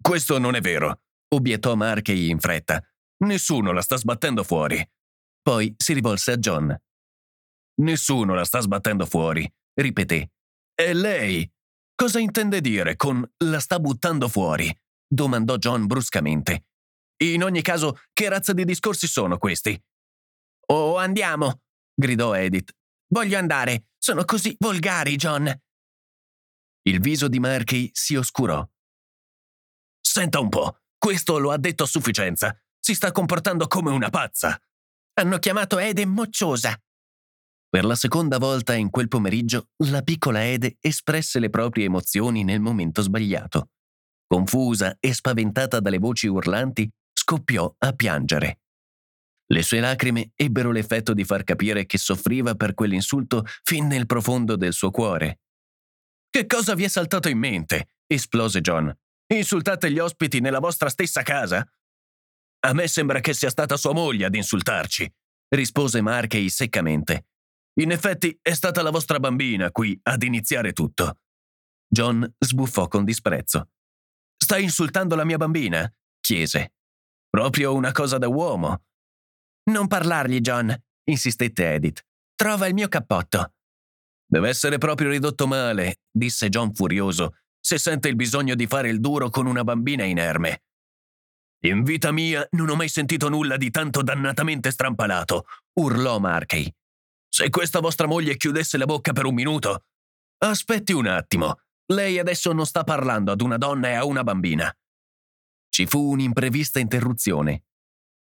Questo 0.02 0.38
non 0.38 0.56
è 0.56 0.60
vero, 0.60 1.02
obiettò 1.28 1.76
Markey 1.76 2.28
in 2.28 2.40
fretta. 2.40 2.84
Nessuno 3.18 3.70
la 3.70 3.80
sta 3.80 3.94
sbattendo 3.94 4.42
fuori. 4.42 4.84
Poi 5.40 5.72
si 5.76 5.92
rivolse 5.92 6.32
a 6.32 6.36
John. 6.36 6.76
Nessuno 7.76 8.34
la 8.34 8.44
sta 8.44 8.58
sbattendo 8.58 9.06
fuori, 9.06 9.48
ripeté. 9.74 10.32
E 10.74 10.94
lei? 10.94 11.48
Cosa 11.96 12.18
intende 12.18 12.60
dire 12.60 12.94
con 12.94 13.26
la 13.38 13.58
sta 13.58 13.80
buttando 13.80 14.28
fuori? 14.28 14.70
domandò 15.08 15.56
John 15.56 15.86
bruscamente. 15.86 16.66
In 17.24 17.42
ogni 17.42 17.62
caso, 17.62 17.98
che 18.12 18.28
razza 18.28 18.52
di 18.52 18.66
discorsi 18.66 19.06
sono 19.06 19.38
questi? 19.38 19.82
Oh, 20.66 20.98
andiamo, 20.98 21.62
gridò 21.94 22.34
Edith. 22.34 22.76
Voglio 23.08 23.38
andare. 23.38 23.86
Sono 23.96 24.26
così 24.26 24.54
volgari, 24.58 25.16
John. 25.16 25.50
Il 26.82 27.00
viso 27.00 27.28
di 27.28 27.40
Markey 27.40 27.88
si 27.94 28.14
oscurò. 28.14 28.62
Senta 29.98 30.38
un 30.38 30.50
po', 30.50 30.82
questo 30.98 31.38
lo 31.38 31.50
ha 31.50 31.56
detto 31.56 31.84
a 31.84 31.86
sufficienza. 31.86 32.54
Si 32.78 32.94
sta 32.94 33.10
comportando 33.10 33.66
come 33.68 33.90
una 33.90 34.10
pazza. 34.10 34.60
Hanno 35.14 35.38
chiamato 35.38 35.78
Ede 35.78 36.04
mocciosa. 36.04 36.78
Per 37.68 37.84
la 37.84 37.94
seconda 37.94 38.38
volta 38.38 38.74
in 38.74 38.90
quel 38.90 39.08
pomeriggio, 39.08 39.68
la 39.84 40.02
piccola 40.02 40.44
Ede 40.44 40.76
espresse 40.80 41.38
le 41.38 41.50
proprie 41.50 41.86
emozioni 41.86 42.44
nel 42.44 42.60
momento 42.60 43.02
sbagliato. 43.02 43.70
Confusa 44.26 44.96
e 44.98 45.12
spaventata 45.12 45.80
dalle 45.80 45.98
voci 45.98 46.26
urlanti, 46.26 46.90
scoppiò 47.12 47.72
a 47.78 47.92
piangere. 47.92 48.60
Le 49.48 49.62
sue 49.62 49.80
lacrime 49.80 50.32
ebbero 50.34 50.72
l'effetto 50.72 51.12
di 51.12 51.24
far 51.24 51.44
capire 51.44 51.86
che 51.86 51.98
soffriva 51.98 52.54
per 52.54 52.74
quell'insulto 52.74 53.44
fin 53.62 53.86
nel 53.86 54.06
profondo 54.06 54.56
del 54.56 54.72
suo 54.72 54.90
cuore. 54.90 55.40
Che 56.28 56.46
cosa 56.46 56.74
vi 56.74 56.84
è 56.84 56.88
saltato 56.88 57.28
in 57.28 57.38
mente? 57.38 57.94
esplose 58.06 58.60
John. 58.60 58.92
Insultate 59.32 59.90
gli 59.90 59.98
ospiti 59.98 60.40
nella 60.40 60.58
vostra 60.58 60.88
stessa 60.88 61.22
casa? 61.22 61.66
A 62.60 62.72
me 62.72 62.88
sembra 62.88 63.20
che 63.20 63.34
sia 63.34 63.50
stata 63.50 63.76
sua 63.76 63.92
moglie 63.92 64.24
ad 64.24 64.34
insultarci, 64.34 65.12
rispose 65.48 66.00
Markey 66.00 66.48
seccamente. 66.48 67.26
In 67.78 67.90
effetti 67.90 68.38
è 68.40 68.54
stata 68.54 68.82
la 68.82 68.90
vostra 68.90 69.20
bambina 69.20 69.70
qui 69.70 69.98
ad 70.04 70.22
iniziare 70.22 70.72
tutto. 70.72 71.18
John 71.86 72.34
sbuffò 72.38 72.88
con 72.88 73.04
disprezzo. 73.04 73.70
Stai 74.36 74.62
insultando 74.62 75.14
la 75.14 75.24
mia 75.24 75.36
bambina? 75.36 75.90
chiese. 76.20 76.74
Proprio 77.28 77.74
una 77.74 77.92
cosa 77.92 78.18
da 78.18 78.28
uomo. 78.28 78.84
Non 79.70 79.88
parlargli, 79.88 80.40
John, 80.40 80.74
insistette 81.04 81.74
Edith. 81.74 82.04
Trova 82.34 82.66
il 82.66 82.74
mio 82.74 82.88
cappotto. 82.88 83.52
Deve 84.26 84.48
essere 84.48 84.78
proprio 84.78 85.10
ridotto 85.10 85.46
male, 85.46 86.00
disse 86.10 86.48
John 86.48 86.74
furioso, 86.74 87.36
se 87.60 87.78
sente 87.78 88.08
il 88.08 88.16
bisogno 88.16 88.54
di 88.54 88.66
fare 88.66 88.88
il 88.88 89.00
duro 89.00 89.28
con 89.28 89.46
una 89.46 89.64
bambina 89.64 90.04
inerme. 90.04 90.62
In 91.66 91.82
vita 91.82 92.10
mia 92.10 92.46
non 92.52 92.68
ho 92.68 92.74
mai 92.74 92.88
sentito 92.88 93.28
nulla 93.28 93.56
di 93.56 93.70
tanto 93.70 94.02
dannatamente 94.02 94.70
strampalato, 94.70 95.46
urlò 95.74 96.18
Markey. 96.18 96.72
Se 97.36 97.50
questa 97.50 97.80
vostra 97.80 98.06
moglie 98.06 98.38
chiudesse 98.38 98.78
la 98.78 98.86
bocca 98.86 99.12
per 99.12 99.26
un 99.26 99.34
minuto. 99.34 99.84
Aspetti 100.38 100.94
un 100.94 101.06
attimo. 101.06 101.58
Lei 101.92 102.18
adesso 102.18 102.50
non 102.54 102.64
sta 102.64 102.82
parlando 102.82 103.30
ad 103.30 103.42
una 103.42 103.58
donna 103.58 103.88
e 103.88 103.92
a 103.92 104.06
una 104.06 104.24
bambina. 104.24 104.74
Ci 105.68 105.84
fu 105.84 106.12
un'imprevista 106.12 106.78
interruzione. 106.78 107.64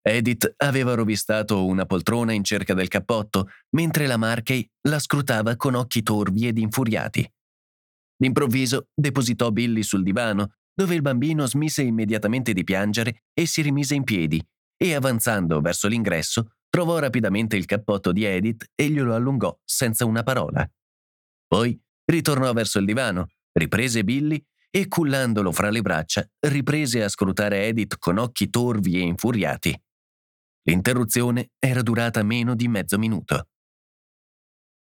Edith 0.02 0.52
aveva 0.58 0.92
rovistato 0.92 1.64
una 1.64 1.86
poltrona 1.86 2.32
in 2.32 2.44
cerca 2.44 2.74
del 2.74 2.88
cappotto, 2.88 3.48
mentre 3.70 4.06
la 4.06 4.18
Markey 4.18 4.70
la 4.82 4.98
scrutava 4.98 5.56
con 5.56 5.74
occhi 5.74 6.02
torvi 6.02 6.46
ed 6.46 6.58
infuriati. 6.58 7.26
D'improvviso 8.14 8.88
depositò 8.94 9.50
Billy 9.50 9.82
sul 9.84 10.02
divano, 10.02 10.56
dove 10.70 10.94
il 10.94 11.00
bambino 11.00 11.46
smise 11.46 11.80
immediatamente 11.80 12.52
di 12.52 12.62
piangere 12.62 13.22
e 13.32 13.46
si 13.46 13.62
rimise 13.62 13.94
in 13.94 14.04
piedi, 14.04 14.46
e 14.76 14.92
avanzando 14.92 15.62
verso 15.62 15.88
l'ingresso 15.88 16.57
trovò 16.68 16.98
rapidamente 16.98 17.56
il 17.56 17.64
cappotto 17.64 18.12
di 18.12 18.24
Edith 18.24 18.70
e 18.74 18.88
glielo 18.88 19.14
allungò 19.14 19.58
senza 19.64 20.04
una 20.04 20.22
parola. 20.22 20.68
Poi 21.46 21.80
ritornò 22.04 22.52
verso 22.52 22.78
il 22.78 22.84
divano, 22.84 23.28
riprese 23.52 24.04
Billy 24.04 24.42
e, 24.70 24.88
cullandolo 24.88 25.52
fra 25.52 25.70
le 25.70 25.80
braccia, 25.80 26.28
riprese 26.40 27.02
a 27.02 27.08
scrutare 27.08 27.66
Edith 27.66 27.98
con 27.98 28.18
occhi 28.18 28.50
torvi 28.50 28.96
e 28.96 29.00
infuriati. 29.00 29.82
L'interruzione 30.64 31.50
era 31.58 31.82
durata 31.82 32.22
meno 32.22 32.54
di 32.54 32.68
mezzo 32.68 32.98
minuto. 32.98 33.48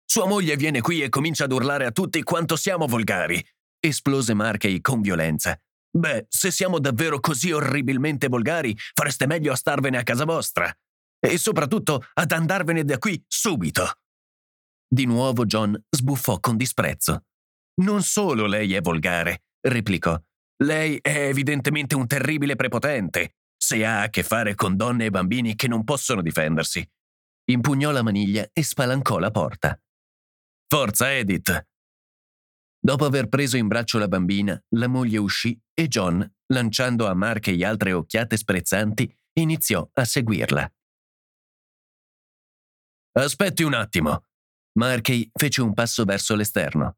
Sua 0.03 0.27
moglie 0.27 0.55
viene 0.55 0.81
qui 0.81 1.01
e 1.01 1.09
comincia 1.09 1.43
ad 1.43 1.51
urlare 1.51 1.85
a 1.85 1.91
tutti 1.91 2.23
quanto 2.23 2.55
siamo 2.55 2.87
volgari, 2.87 3.43
esplose 3.79 4.33
Markey 4.33 4.81
con 4.81 5.01
violenza. 5.01 5.59
Beh, 5.91 6.25
se 6.27 6.51
siamo 6.51 6.79
davvero 6.79 7.19
così 7.19 7.51
orribilmente 7.51 8.27
volgari, 8.27 8.75
fareste 8.93 9.27
meglio 9.27 9.51
a 9.51 9.55
starvene 9.55 9.97
a 9.97 10.03
casa 10.03 10.25
vostra. 10.25 10.75
E 11.19 11.37
soprattutto 11.37 12.03
ad 12.13 12.31
andarvene 12.31 12.83
da 12.83 12.97
qui 12.97 13.23
subito. 13.27 13.99
Di 14.87 15.05
nuovo 15.05 15.45
John 15.45 15.79
sbuffò 15.89 16.39
con 16.39 16.57
disprezzo. 16.57 17.25
Non 17.81 18.03
solo 18.03 18.45
lei 18.45 18.73
è 18.73 18.81
volgare, 18.81 19.43
replicò. 19.61 20.17
Lei 20.63 20.99
è 21.01 21.27
evidentemente 21.27 21.95
un 21.95 22.07
terribile 22.07 22.55
prepotente 22.55 23.35
se 23.65 23.83
ha 23.83 24.01
a 24.01 24.09
che 24.09 24.21
fare 24.21 24.53
con 24.53 24.75
donne 24.75 25.05
e 25.05 25.09
bambini 25.09 25.55
che 25.55 25.67
non 25.67 25.83
possono 25.83 26.21
difendersi. 26.21 26.87
Impugnò 27.45 27.89
la 27.89 28.03
maniglia 28.03 28.47
e 28.53 28.63
spalancò 28.63 29.17
la 29.17 29.31
porta. 29.31 29.79
Forza, 30.67 31.11
Edith! 31.11 31.67
Dopo 32.79 33.05
aver 33.05 33.27
preso 33.27 33.57
in 33.57 33.67
braccio 33.67 33.97
la 33.97 34.07
bambina, 34.07 34.61
la 34.75 34.87
moglie 34.87 35.17
uscì 35.17 35.59
e 35.73 35.87
John, 35.87 36.31
lanciando 36.53 37.07
a 37.07 37.15
Markey 37.15 37.63
altre 37.63 37.93
occhiate 37.93 38.37
sprezzanti, 38.37 39.11
iniziò 39.39 39.89
a 39.93 40.05
seguirla. 40.05 40.71
Aspetti 43.17 43.63
un 43.63 43.73
attimo. 43.73 44.25
Markey 44.73 45.29
fece 45.33 45.61
un 45.61 45.73
passo 45.73 46.03
verso 46.03 46.35
l'esterno. 46.35 46.97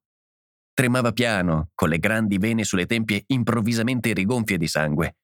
Tremava 0.73 1.12
piano, 1.12 1.69
con 1.75 1.89
le 1.89 1.99
grandi 1.99 2.39
vene 2.39 2.63
sulle 2.63 2.88
tempie 2.88 3.23
improvvisamente 3.27 4.13
rigonfie 4.13 4.58
di 4.58 4.67
sangue. 4.67 5.17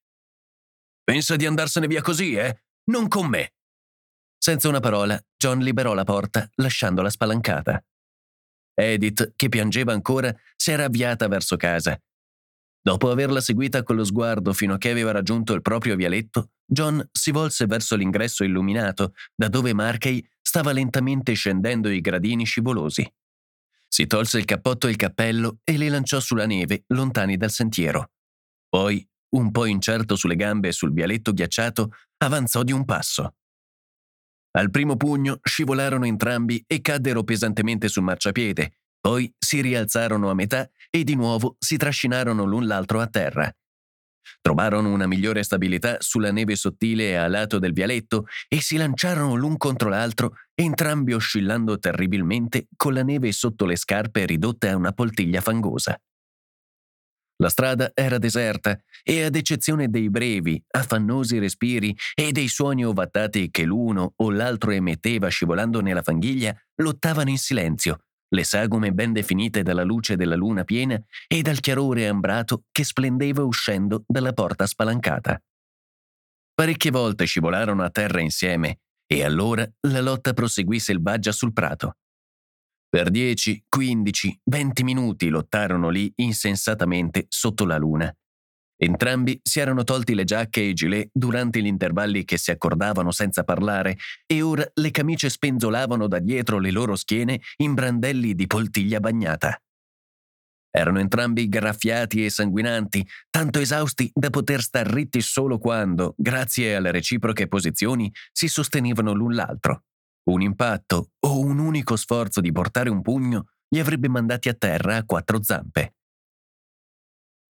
Pensa 1.03 1.35
di 1.35 1.47
andarsene 1.47 1.87
via 1.87 2.01
così, 2.01 2.35
eh? 2.35 2.65
Non 2.91 3.07
con 3.07 3.27
me. 3.27 3.53
Senza 4.37 4.69
una 4.69 4.79
parola, 4.81 5.19
John 5.35 5.59
liberò 5.59 5.95
la 5.95 6.03
porta, 6.03 6.47
lasciandola 6.55 7.09
spalancata. 7.09 7.83
Edith, 8.75 9.33
che 9.35 9.49
piangeva 9.49 9.93
ancora, 9.93 10.35
si 10.55 10.71
era 10.71 10.85
avviata 10.85 11.27
verso 11.27 11.57
casa. 11.57 11.99
Dopo 12.81 13.09
averla 13.09 13.41
seguita 13.41 13.81
con 13.81 13.95
lo 13.95 14.03
sguardo 14.03 14.53
fino 14.53 14.75
a 14.75 14.77
che 14.77 14.91
aveva 14.91 15.11
raggiunto 15.11 15.53
il 15.53 15.61
proprio 15.61 15.95
vialetto, 15.95 16.51
John 16.65 17.07
si 17.11 17.31
volse 17.31 17.65
verso 17.65 17.95
l'ingresso 17.95 18.43
illuminato, 18.43 19.13
da 19.35 19.47
dove 19.47 19.73
Markey 19.73 20.25
stava 20.41 20.71
lentamente 20.71 21.33
scendendo 21.33 21.89
i 21.89 22.01
gradini 22.01 22.45
scivolosi. 22.45 23.09
Si 23.87 24.07
tolse 24.07 24.39
il 24.39 24.45
cappotto 24.45 24.87
e 24.87 24.91
il 24.91 24.95
cappello 24.95 25.59
e 25.63 25.77
li 25.77 25.87
lanciò 25.87 26.19
sulla 26.19 26.45
neve, 26.45 26.83
lontani 26.87 27.37
dal 27.37 27.51
sentiero. 27.51 28.11
Poi 28.67 29.07
un 29.33 29.51
po' 29.51 29.65
incerto 29.65 30.15
sulle 30.15 30.35
gambe 30.35 30.69
e 30.69 30.71
sul 30.71 30.93
vialetto 30.93 31.33
ghiacciato, 31.33 31.91
avanzò 32.17 32.63
di 32.63 32.71
un 32.71 32.85
passo. 32.85 33.35
Al 34.51 34.69
primo 34.69 34.95
pugno 34.95 35.39
scivolarono 35.41 36.05
entrambi 36.05 36.63
e 36.67 36.81
caddero 36.81 37.23
pesantemente 37.23 37.87
sul 37.87 38.03
marciapiede, 38.03 38.77
poi 38.99 39.33
si 39.37 39.61
rialzarono 39.61 40.29
a 40.29 40.35
metà 40.35 40.69
e 40.89 41.03
di 41.03 41.15
nuovo 41.15 41.55
si 41.59 41.77
trascinarono 41.77 42.45
l'un 42.45 42.67
l'altro 42.67 42.99
a 42.99 43.07
terra. 43.07 43.51
Trovarono 44.41 44.91
una 44.91 45.07
migliore 45.07 45.43
stabilità 45.43 45.97
sulla 45.99 46.31
neve 46.31 46.55
sottile 46.55 47.17
a 47.17 47.27
lato 47.27 47.59
del 47.59 47.73
vialetto 47.73 48.25
e 48.47 48.61
si 48.61 48.77
lanciarono 48.77 49.35
l'un 49.35 49.57
contro 49.57 49.89
l'altro, 49.89 50.35
entrambi 50.53 51.13
oscillando 51.13 51.79
terribilmente 51.79 52.67
con 52.75 52.93
la 52.93 53.03
neve 53.03 53.31
sotto 53.31 53.65
le 53.65 53.75
scarpe 53.75 54.25
ridotte 54.25 54.69
a 54.69 54.75
una 54.75 54.91
poltiglia 54.91 55.41
fangosa. 55.41 55.99
La 57.37 57.49
strada 57.49 57.91
era 57.93 58.19
deserta 58.19 58.79
e 59.01 59.23
ad 59.23 59.35
eccezione 59.35 59.89
dei 59.89 60.09
brevi, 60.09 60.63
affannosi 60.69 61.39
respiri 61.39 61.95
e 62.13 62.31
dei 62.31 62.47
suoni 62.47 62.85
ovattati 62.85 63.49
che 63.49 63.63
l'uno 63.63 64.13
o 64.15 64.29
l'altro 64.29 64.71
emetteva 64.71 65.27
scivolando 65.27 65.81
nella 65.81 66.03
fanghiglia, 66.03 66.55
lottavano 66.75 67.29
in 67.29 67.37
silenzio, 67.37 68.03
le 68.33 68.43
sagome 68.43 68.91
ben 68.91 69.13
definite 69.13 69.61
dalla 69.61 69.83
luce 69.83 70.15
della 70.15 70.35
luna 70.35 70.63
piena 70.63 70.99
e 71.27 71.41
dal 71.41 71.59
chiarore 71.59 72.07
ambrato 72.07 72.65
che 72.71 72.83
splendeva 72.83 73.43
uscendo 73.43 74.03
dalla 74.07 74.33
porta 74.33 74.65
spalancata. 74.65 75.41
Parecchie 76.53 76.91
volte 76.91 77.25
scivolarono 77.25 77.83
a 77.83 77.89
terra 77.89 78.21
insieme 78.21 78.79
e 79.05 79.23
allora 79.23 79.67
la 79.87 80.01
lotta 80.01 80.33
proseguì 80.33 80.79
selvaggia 80.79 81.31
sul 81.31 81.53
prato. 81.53 81.97
Per 82.89 83.09
10, 83.09 83.65
15, 83.69 84.41
20 84.43 84.83
minuti 84.83 85.29
lottarono 85.29 85.89
lì 85.89 86.11
insensatamente 86.17 87.25
sotto 87.27 87.65
la 87.65 87.77
luna. 87.77 88.15
Entrambi 88.75 89.39
si 89.41 89.59
erano 89.59 89.83
tolti 89.83 90.13
le 90.13 90.23
giacche 90.23 90.61
e 90.61 90.69
i 90.69 90.73
gilet 90.73 91.09
durante 91.13 91.61
gli 91.61 91.67
intervalli 91.67 92.25
che 92.25 92.37
si 92.37 92.51
accordavano 92.51 93.11
senza 93.11 93.43
parlare 93.43 93.97
e 94.25 94.41
ora 94.41 94.69
le 94.73 94.91
camicie 94.91 95.29
spenzolavano 95.29 96.07
da 96.07 96.19
dietro 96.19 96.59
le 96.59 96.71
loro 96.71 96.95
schiene 96.95 97.39
in 97.57 97.73
brandelli 97.73 98.33
di 98.35 98.47
poltiglia 98.47 98.99
bagnata. 98.99 99.57
Erano 100.75 100.99
entrambi 100.99 101.47
graffiati 101.47 102.25
e 102.25 102.31
sanguinanti, 102.31 103.07
tanto 103.29 103.59
esausti 103.59 104.09
da 104.11 104.31
poter 104.31 104.61
star 104.61 104.87
ritti 104.87 105.21
solo 105.21 105.59
quando, 105.59 106.15
grazie 106.17 106.75
alle 106.75 106.89
reciproche 106.89 107.47
posizioni, 107.47 108.11
si 108.31 108.47
sostenevano 108.47 109.13
l'un 109.13 109.35
l'altro. 109.35 109.83
Un 110.31 110.41
impatto 110.41 111.11
o 111.19 111.39
un 111.39 111.59
unico 111.59 111.95
sforzo 111.95 112.41
di 112.41 112.51
portare 112.51 112.89
un 112.89 113.01
pugno 113.01 113.49
li 113.69 113.79
avrebbe 113.79 114.09
mandati 114.09 114.49
a 114.49 114.55
terra 114.55 114.95
a 114.95 115.05
quattro 115.05 115.43
zampe. 115.43 115.93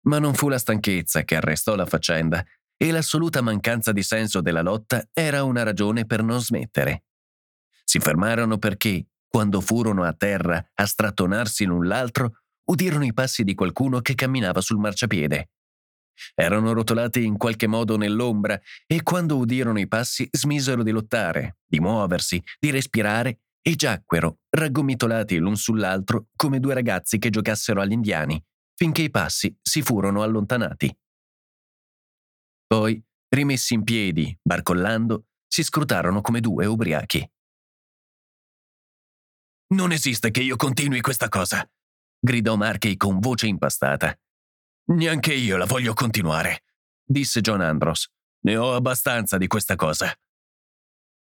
Ma 0.04 0.20
non 0.20 0.34
fu 0.34 0.50
la 0.50 0.58
stanchezza 0.58 1.24
che 1.24 1.36
arrestò 1.36 1.76
la 1.76 1.86
faccenda, 1.86 2.44
e 2.78 2.92
l'assoluta 2.92 3.42
mancanza 3.42 3.92
di 3.92 4.04
senso 4.04 4.42
della 4.42 4.62
lotta 4.62 5.08
era 5.14 5.44
una 5.44 5.64
ragione 5.64 6.06
per 6.06 6.22
non 6.24 6.42
smettere. 6.42 7.04
Si 7.84 8.00
fermarono 8.00 8.58
perché, 8.58 9.06
quando 9.28 9.62
furono 9.62 10.04
a 10.04 10.14
terra 10.14 10.64
a 10.74 10.86
strattonarsi 10.86 11.66
l'un 11.66 11.88
l'altro, 11.88 12.42
udirono 12.66 13.06
i 13.06 13.14
passi 13.14 13.44
di 13.44 13.54
qualcuno 13.54 14.02
che 14.02 14.16
camminava 14.16 14.62
sul 14.62 14.80
marciapiede. 14.80 15.50
Erano 16.36 16.74
rotolati 16.74 17.24
in 17.24 17.38
qualche 17.38 17.68
modo 17.68 17.98
nell'ombra 17.98 18.60
e 18.86 19.02
quando 19.02 19.38
udirono 19.38 19.80
i 19.80 19.88
passi 19.88 20.28
smisero 20.32 20.84
di 20.84 20.92
lottare, 20.92 21.58
di 21.66 21.80
muoversi, 21.80 22.42
di 22.60 22.70
respirare 22.70 23.40
e 23.62 23.76
giacquero, 23.76 24.40
raggomitolati 24.50 25.38
l'un 25.38 25.56
sull'altro 25.56 26.28
come 26.36 26.60
due 26.60 26.74
ragazzi 26.74 27.18
che 27.18 27.30
giocassero 27.30 27.82
agli 27.82 27.94
indiani, 27.94 28.44
finché 28.76 29.04
i 29.04 29.10
passi 29.10 29.56
si 29.62 29.82
furono 29.82 30.24
allontanati. 30.24 30.96
Poi, 32.66 33.04
rimessi 33.30 33.74
in 33.74 33.84
piedi, 33.84 34.38
barcollando, 34.42 35.28
si 35.48 35.64
scrutarono 35.64 36.22
come 36.22 36.40
due 36.40 36.66
ubriachi. 36.66 37.32
Non 39.74 39.92
esiste 39.92 40.32
che 40.32 40.42
io 40.42 40.56
continui 40.56 41.02
questa 41.02 41.30
cosa, 41.30 41.68
gridò 42.20 42.56
Markey 42.56 42.96
con 42.96 43.20
voce 43.20 43.48
impastata. 43.48 44.16
Neanche 44.86 45.34
io 45.34 45.58
la 45.58 45.66
voglio 45.66 45.94
continuare, 45.94 46.64
disse 47.04 47.42
John 47.42 47.62
Andros. 47.62 48.08
Ne 48.42 48.58
ho 48.58 48.76
abbastanza 48.76 49.38
di 49.38 49.48
questa 49.48 49.76
cosa. 49.76 50.14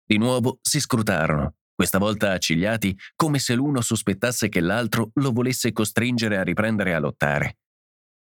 Di 0.04 0.16
nuovo 0.16 0.58
si 0.62 0.80
scrutarono, 0.80 1.56
questa 1.78 1.98
volta 1.98 2.32
accigliati, 2.32 2.98
come 3.14 3.38
se 3.38 3.54
l'uno 3.54 3.82
sospettasse 3.82 4.48
che 4.48 4.58
l'altro 4.58 5.12
lo 5.14 5.30
volesse 5.30 5.70
costringere 5.70 6.36
a 6.36 6.42
riprendere 6.42 6.92
a 6.92 6.98
lottare. 6.98 7.58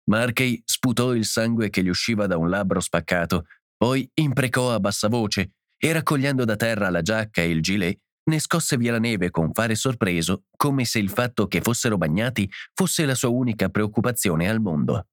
Markey 0.10 0.62
sputò 0.66 1.14
il 1.14 1.24
sangue 1.24 1.70
che 1.70 1.82
gli 1.82 1.88
usciva 1.88 2.28
da 2.28 2.36
un 2.36 2.50
labbro 2.50 2.82
spaccato, 2.82 3.46
poi 3.78 4.06
imprecò 4.16 4.74
a 4.74 4.82
bassa 4.82 5.08
voce 5.08 5.52
e 5.78 5.94
raccogliendo 5.94 6.44
da 6.44 6.58
terra 6.58 6.90
la 6.90 7.02
giacca 7.02 7.42
e 7.42 7.50
il 7.50 7.62
gilet, 7.62 7.98
ne 8.26 8.40
scosse 8.40 8.76
via 8.76 8.92
la 8.92 9.00
neve 9.00 9.30
con 9.30 9.54
fare 9.54 9.76
sorpreso, 9.76 10.44
come 10.58 10.84
se 10.84 11.00
il 11.00 11.10
fatto 11.10 11.48
che 11.48 11.62
fossero 11.62 11.98
bagnati 11.98 12.52
fosse 12.74 13.06
la 13.06 13.16
sua 13.16 13.30
unica 13.30 13.70
preoccupazione 13.70 14.50
al 14.50 14.60
mondo. 14.60 15.08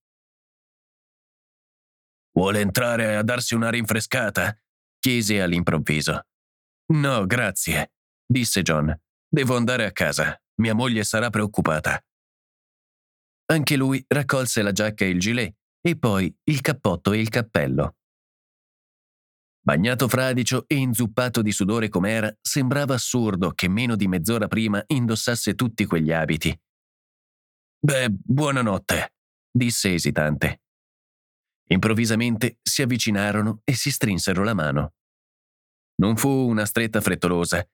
Vuole 2.33 2.59
entrare 2.59 3.15
a 3.15 3.23
darsi 3.23 3.55
una 3.55 3.71
rinfrescata? 3.71 4.59
chiese 4.99 5.41
all'improvviso. 5.41 6.27
No, 6.95 7.27
grazie, 7.27 7.93
disse 8.35 8.63
John. 8.63 8.93
Devo 9.29 9.55
andare 9.55 9.85
a 9.85 9.93
casa. 9.93 10.37
Mia 10.57 10.75
moglie 10.75 11.05
sarà 11.05 11.31
preoccupata. 11.31 12.05
Anche 13.47 13.77
lui 13.77 14.05
raccolse 14.09 14.61
la 14.63 14.73
giacca 14.73 15.05
e 15.05 15.11
il 15.11 15.21
gilet, 15.21 15.55
e 15.81 15.97
poi 15.97 16.35
il 16.51 16.61
cappotto 16.61 17.13
e 17.13 17.21
il 17.21 17.29
cappello. 17.29 17.97
Bagnato 19.61 20.09
fradicio 20.09 20.65
e 20.67 20.75
inzuppato 20.75 21.43
di 21.43 21.53
sudore 21.53 21.89
com'era, 21.89 22.35
sembrava 22.41 22.95
assurdo 22.95 23.53
che 23.53 23.69
meno 23.69 23.95
di 23.95 24.09
mezz'ora 24.09 24.49
prima 24.49 24.83
indossasse 24.85 25.55
tutti 25.55 25.87
quegli 25.87 26.11
abiti. 26.11 26.59
Beh, 27.79 28.09
buonanotte, 28.11 29.15
disse 29.49 29.95
esitante. 29.95 30.63
Improvvisamente 31.69 32.59
si 32.63 32.83
avvicinarono 32.83 33.61
e 33.63 33.75
si 33.75 33.93
strinsero 33.93 34.43
la 34.43 34.55
mano. 34.55 34.95
Non 35.97 36.17
fu 36.17 36.29
una 36.29 36.65
stretta 36.65 37.01
frettolosa. 37.01 37.65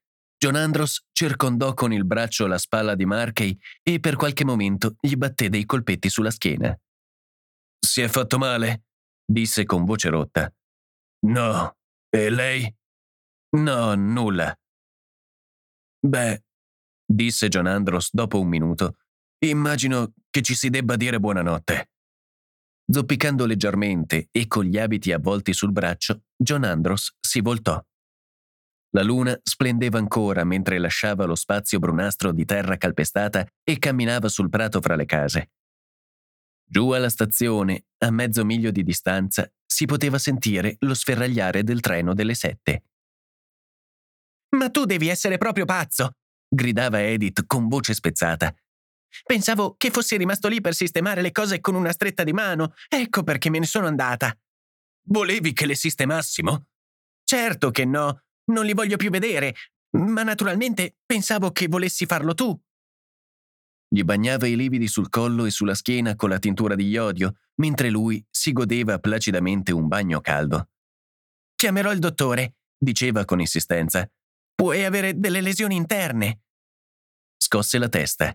John 0.43 0.55
Andros 0.55 1.05
circondò 1.11 1.75
con 1.75 1.93
il 1.93 2.03
braccio 2.03 2.47
la 2.47 2.57
spalla 2.57 2.95
di 2.95 3.05
Markey 3.05 3.55
e 3.83 3.99
per 3.99 4.15
qualche 4.15 4.43
momento 4.43 4.95
gli 4.99 5.13
batté 5.13 5.49
dei 5.49 5.65
colpetti 5.65 6.09
sulla 6.09 6.31
schiena. 6.31 6.75
Si 7.79 8.01
è 8.01 8.07
fatto 8.07 8.39
male? 8.39 8.85
disse 9.23 9.65
con 9.65 9.85
voce 9.85 10.09
rotta. 10.09 10.51
No, 11.27 11.77
e 12.09 12.31
lei? 12.31 12.75
No, 13.57 13.93
nulla. 13.93 14.59
Beh, 15.99 16.43
disse 17.05 17.47
John 17.47 17.67
Andros 17.67 18.09
dopo 18.11 18.39
un 18.39 18.47
minuto, 18.47 18.95
immagino 19.45 20.11
che 20.31 20.41
ci 20.41 20.55
si 20.55 20.71
debba 20.71 20.95
dire 20.95 21.19
buonanotte. 21.19 21.91
Zoppicando 22.91 23.45
leggermente 23.45 24.29
e 24.31 24.47
con 24.47 24.65
gli 24.65 24.79
abiti 24.79 25.11
avvolti 25.11 25.53
sul 25.53 25.71
braccio, 25.71 26.23
John 26.35 26.63
Andros 26.63 27.15
si 27.19 27.41
voltò. 27.41 27.79
La 28.93 29.03
luna 29.03 29.39
splendeva 29.41 29.97
ancora 29.97 30.43
mentre 30.43 30.77
lasciava 30.77 31.25
lo 31.25 31.35
spazio 31.35 31.79
brunastro 31.79 32.31
di 32.31 32.45
terra 32.45 32.77
calpestata 32.77 33.45
e 33.63 33.79
camminava 33.79 34.27
sul 34.27 34.49
prato 34.49 34.81
fra 34.81 34.95
le 34.95 35.05
case. 35.05 35.51
Giù 36.65 36.91
alla 36.91 37.09
stazione, 37.09 37.85
a 37.99 38.11
mezzo 38.11 38.45
miglio 38.45 38.71
di 38.71 38.83
distanza, 38.83 39.49
si 39.65 39.85
poteva 39.85 40.17
sentire 40.17 40.75
lo 40.79 40.93
sferragliare 40.93 41.63
del 41.63 41.79
treno 41.79 42.13
delle 42.13 42.33
sette. 42.33 42.83
Ma 44.55 44.69
tu 44.69 44.85
devi 44.85 45.07
essere 45.07 45.37
proprio 45.37 45.65
pazzo! 45.65 46.17
gridava 46.47 47.01
Edith 47.01 47.45
con 47.45 47.67
voce 47.69 47.93
spezzata. 47.93 48.53
Pensavo 49.25 49.75
che 49.77 49.91
fossi 49.91 50.17
rimasto 50.17 50.47
lì 50.47 50.61
per 50.61 50.73
sistemare 50.73 51.21
le 51.21 51.31
cose 51.31 51.59
con 51.59 51.75
una 51.75 51.91
stretta 51.91 52.23
di 52.23 52.33
mano. 52.33 52.73
Ecco 52.87 53.23
perché 53.23 53.49
me 53.49 53.59
ne 53.59 53.65
sono 53.65 53.87
andata. 53.87 54.37
Volevi 55.07 55.53
che 55.53 55.65
le 55.65 55.75
sistemassimo? 55.75 56.67
Certo 57.23 57.71
che 57.71 57.85
no. 57.85 58.23
Non 58.51 58.65
li 58.65 58.73
voglio 58.73 58.97
più 58.97 59.09
vedere. 59.09 59.55
Ma 59.97 60.23
naturalmente 60.23 60.97
pensavo 61.05 61.51
che 61.51 61.67
volessi 61.67 62.05
farlo 62.05 62.33
tu. 62.33 62.57
Gli 63.93 64.03
bagnava 64.03 64.47
i 64.47 64.55
lividi 64.55 64.87
sul 64.87 65.09
collo 65.09 65.45
e 65.45 65.49
sulla 65.49 65.73
schiena 65.73 66.15
con 66.15 66.29
la 66.29 66.39
tintura 66.39 66.75
di 66.75 66.87
iodio, 66.87 67.35
mentre 67.55 67.89
lui 67.89 68.25
si 68.29 68.53
godeva 68.53 68.99
placidamente 68.99 69.73
un 69.73 69.87
bagno 69.87 70.21
caldo. 70.21 70.69
Chiamerò 71.55 71.91
il 71.91 71.99
dottore, 71.99 72.55
diceva 72.77 73.25
con 73.25 73.41
insistenza. 73.41 74.09
Puoi 74.55 74.85
avere 74.85 75.19
delle 75.19 75.41
lesioni 75.41 75.75
interne. 75.75 76.43
Scosse 77.35 77.77
la 77.77 77.89
testa. 77.89 78.33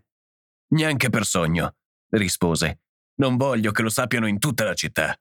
Neanche 0.74 1.08
per 1.08 1.24
sogno, 1.24 1.76
rispose. 2.10 2.80
Non 3.14 3.36
voglio 3.38 3.72
che 3.72 3.82
lo 3.82 3.88
sappiano 3.88 4.26
in 4.26 4.38
tutta 4.38 4.64
la 4.64 4.74
città. 4.74 5.18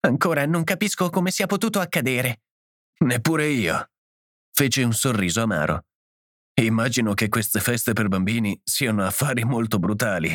Ancora 0.00 0.46
non 0.46 0.62
capisco 0.62 1.10
come 1.10 1.32
sia 1.32 1.46
potuto 1.46 1.80
accadere. 1.80 2.43
Neppure 2.98 3.46
io. 3.48 3.90
Fece 4.52 4.82
un 4.82 4.92
sorriso 4.92 5.42
amaro. 5.42 5.86
Immagino 6.60 7.14
che 7.14 7.28
queste 7.28 7.60
feste 7.60 7.92
per 7.92 8.08
bambini 8.08 8.58
siano 8.62 9.04
affari 9.04 9.44
molto 9.44 9.78
brutali. 9.78 10.30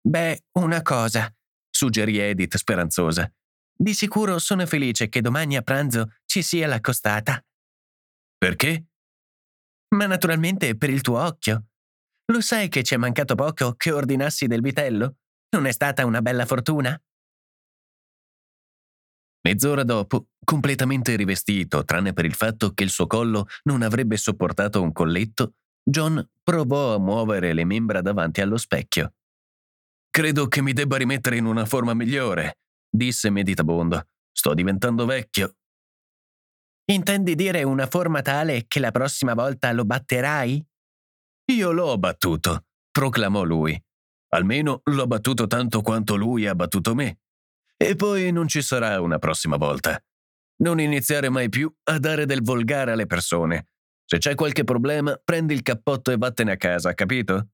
Beh, 0.00 0.44
una 0.58 0.82
cosa, 0.82 1.34
suggerì 1.68 2.18
Edith 2.18 2.56
speranzosa. 2.56 3.30
Di 3.76 3.94
sicuro 3.94 4.38
sono 4.38 4.66
felice 4.66 5.08
che 5.08 5.20
domani 5.20 5.56
a 5.56 5.62
pranzo 5.62 6.12
ci 6.24 6.42
sia 6.42 6.66
la 6.66 6.80
costata. 6.80 7.44
Perché? 8.36 8.86
Ma 9.96 10.06
naturalmente 10.06 10.76
per 10.76 10.90
il 10.90 11.00
tuo 11.00 11.20
occhio. 11.20 11.66
Lo 12.26 12.40
sai 12.40 12.68
che 12.68 12.82
ci 12.82 12.94
è 12.94 12.96
mancato 12.96 13.34
poco 13.34 13.74
che 13.74 13.90
ordinassi 13.90 14.46
del 14.46 14.60
vitello? 14.60 15.16
Non 15.50 15.66
è 15.66 15.72
stata 15.72 16.04
una 16.04 16.20
bella 16.20 16.46
fortuna? 16.46 17.00
Mezz'ora 19.48 19.82
dopo, 19.82 20.26
completamente 20.44 21.16
rivestito, 21.16 21.82
tranne 21.82 22.12
per 22.12 22.26
il 22.26 22.34
fatto 22.34 22.74
che 22.74 22.84
il 22.84 22.90
suo 22.90 23.06
collo 23.06 23.46
non 23.62 23.80
avrebbe 23.80 24.18
sopportato 24.18 24.82
un 24.82 24.92
colletto, 24.92 25.54
John 25.82 26.22
provò 26.42 26.94
a 26.94 26.98
muovere 26.98 27.54
le 27.54 27.64
membra 27.64 28.02
davanti 28.02 28.42
allo 28.42 28.58
specchio. 28.58 29.14
Credo 30.10 30.48
che 30.48 30.60
mi 30.60 30.74
debba 30.74 30.98
rimettere 30.98 31.38
in 31.38 31.46
una 31.46 31.64
forma 31.64 31.94
migliore, 31.94 32.58
disse 32.90 33.30
meditabondo. 33.30 34.08
Sto 34.30 34.52
diventando 34.52 35.06
vecchio. 35.06 35.54
Intendi 36.90 37.34
dire 37.34 37.62
una 37.62 37.86
forma 37.86 38.20
tale 38.20 38.66
che 38.68 38.80
la 38.80 38.90
prossima 38.90 39.32
volta 39.32 39.72
lo 39.72 39.86
batterai? 39.86 40.62
Io 41.52 41.72
l'ho 41.72 41.96
battuto, 41.96 42.66
proclamò 42.90 43.44
lui. 43.44 43.82
Almeno 44.34 44.82
l'ho 44.84 45.06
battuto 45.06 45.46
tanto 45.46 45.80
quanto 45.80 46.16
lui 46.16 46.46
ha 46.46 46.54
battuto 46.54 46.94
me. 46.94 47.20
E 47.80 47.94
poi 47.94 48.32
non 48.32 48.48
ci 48.48 48.60
sarà 48.60 49.00
una 49.00 49.18
prossima 49.18 49.56
volta. 49.56 50.02
Non 50.62 50.80
iniziare 50.80 51.28
mai 51.28 51.48
più 51.48 51.72
a 51.84 51.98
dare 51.98 52.26
del 52.26 52.42
volgare 52.42 52.90
alle 52.90 53.06
persone. 53.06 53.68
Se 54.04 54.18
c'è 54.18 54.34
qualche 54.34 54.64
problema, 54.64 55.16
prendi 55.22 55.54
il 55.54 55.62
cappotto 55.62 56.10
e 56.10 56.16
vattene 56.16 56.50
a 56.52 56.56
casa, 56.56 56.92
capito? 56.94 57.50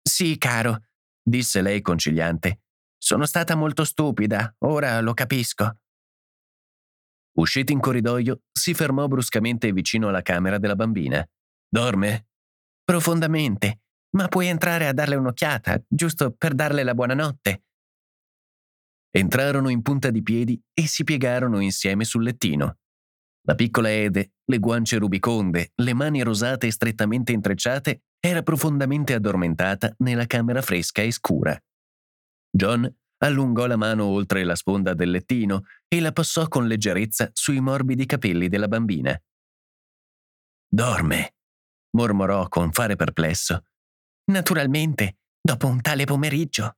Sì, 0.00 0.38
caro, 0.38 0.84
disse 1.20 1.60
lei 1.60 1.80
conciliante. 1.80 2.60
Sono 2.96 3.26
stata 3.26 3.56
molto 3.56 3.82
stupida, 3.84 4.54
ora 4.58 5.00
lo 5.00 5.12
capisco. 5.12 5.78
Uscito 7.38 7.72
in 7.72 7.80
corridoio, 7.80 8.42
si 8.52 8.74
fermò 8.74 9.08
bruscamente 9.08 9.72
vicino 9.72 10.08
alla 10.08 10.22
camera 10.22 10.58
della 10.58 10.76
bambina. 10.76 11.28
Dorme? 11.68 12.28
Profondamente, 12.84 13.80
ma 14.16 14.28
puoi 14.28 14.46
entrare 14.46 14.86
a 14.86 14.92
darle 14.92 15.16
un'occhiata, 15.16 15.82
giusto 15.88 16.32
per 16.32 16.54
darle 16.54 16.84
la 16.84 16.94
buonanotte. 16.94 17.62
Entrarono 19.10 19.68
in 19.68 19.82
punta 19.82 20.10
di 20.10 20.22
piedi 20.22 20.60
e 20.72 20.86
si 20.86 21.04
piegarono 21.04 21.60
insieme 21.60 22.04
sul 22.04 22.22
lettino. 22.22 22.78
La 23.42 23.54
piccola 23.54 23.90
Ede, 23.90 24.32
le 24.44 24.58
guance 24.58 24.96
rubiconde, 24.98 25.72
le 25.74 25.94
mani 25.94 26.22
rosate 26.22 26.66
e 26.66 26.72
strettamente 26.72 27.32
intrecciate, 27.32 28.02
era 28.20 28.42
profondamente 28.42 29.14
addormentata 29.14 29.94
nella 29.98 30.26
camera 30.26 30.60
fresca 30.60 31.02
e 31.02 31.10
scura. 31.10 31.58
John 32.50 32.92
allungò 33.18 33.66
la 33.66 33.76
mano 33.76 34.04
oltre 34.04 34.44
la 34.44 34.54
sponda 34.54 34.94
del 34.94 35.10
lettino 35.10 35.64
e 35.88 36.00
la 36.00 36.12
passò 36.12 36.46
con 36.48 36.66
leggerezza 36.66 37.30
sui 37.32 37.60
morbidi 37.60 38.06
capelli 38.06 38.48
della 38.48 38.68
bambina. 38.68 39.18
Dorme, 40.70 41.34
mormorò 41.96 42.48
con 42.48 42.72
fare 42.72 42.96
perplesso. 42.96 43.64
Naturalmente, 44.30 45.18
dopo 45.40 45.66
un 45.66 45.80
tale 45.80 46.04
pomeriggio. 46.04 46.77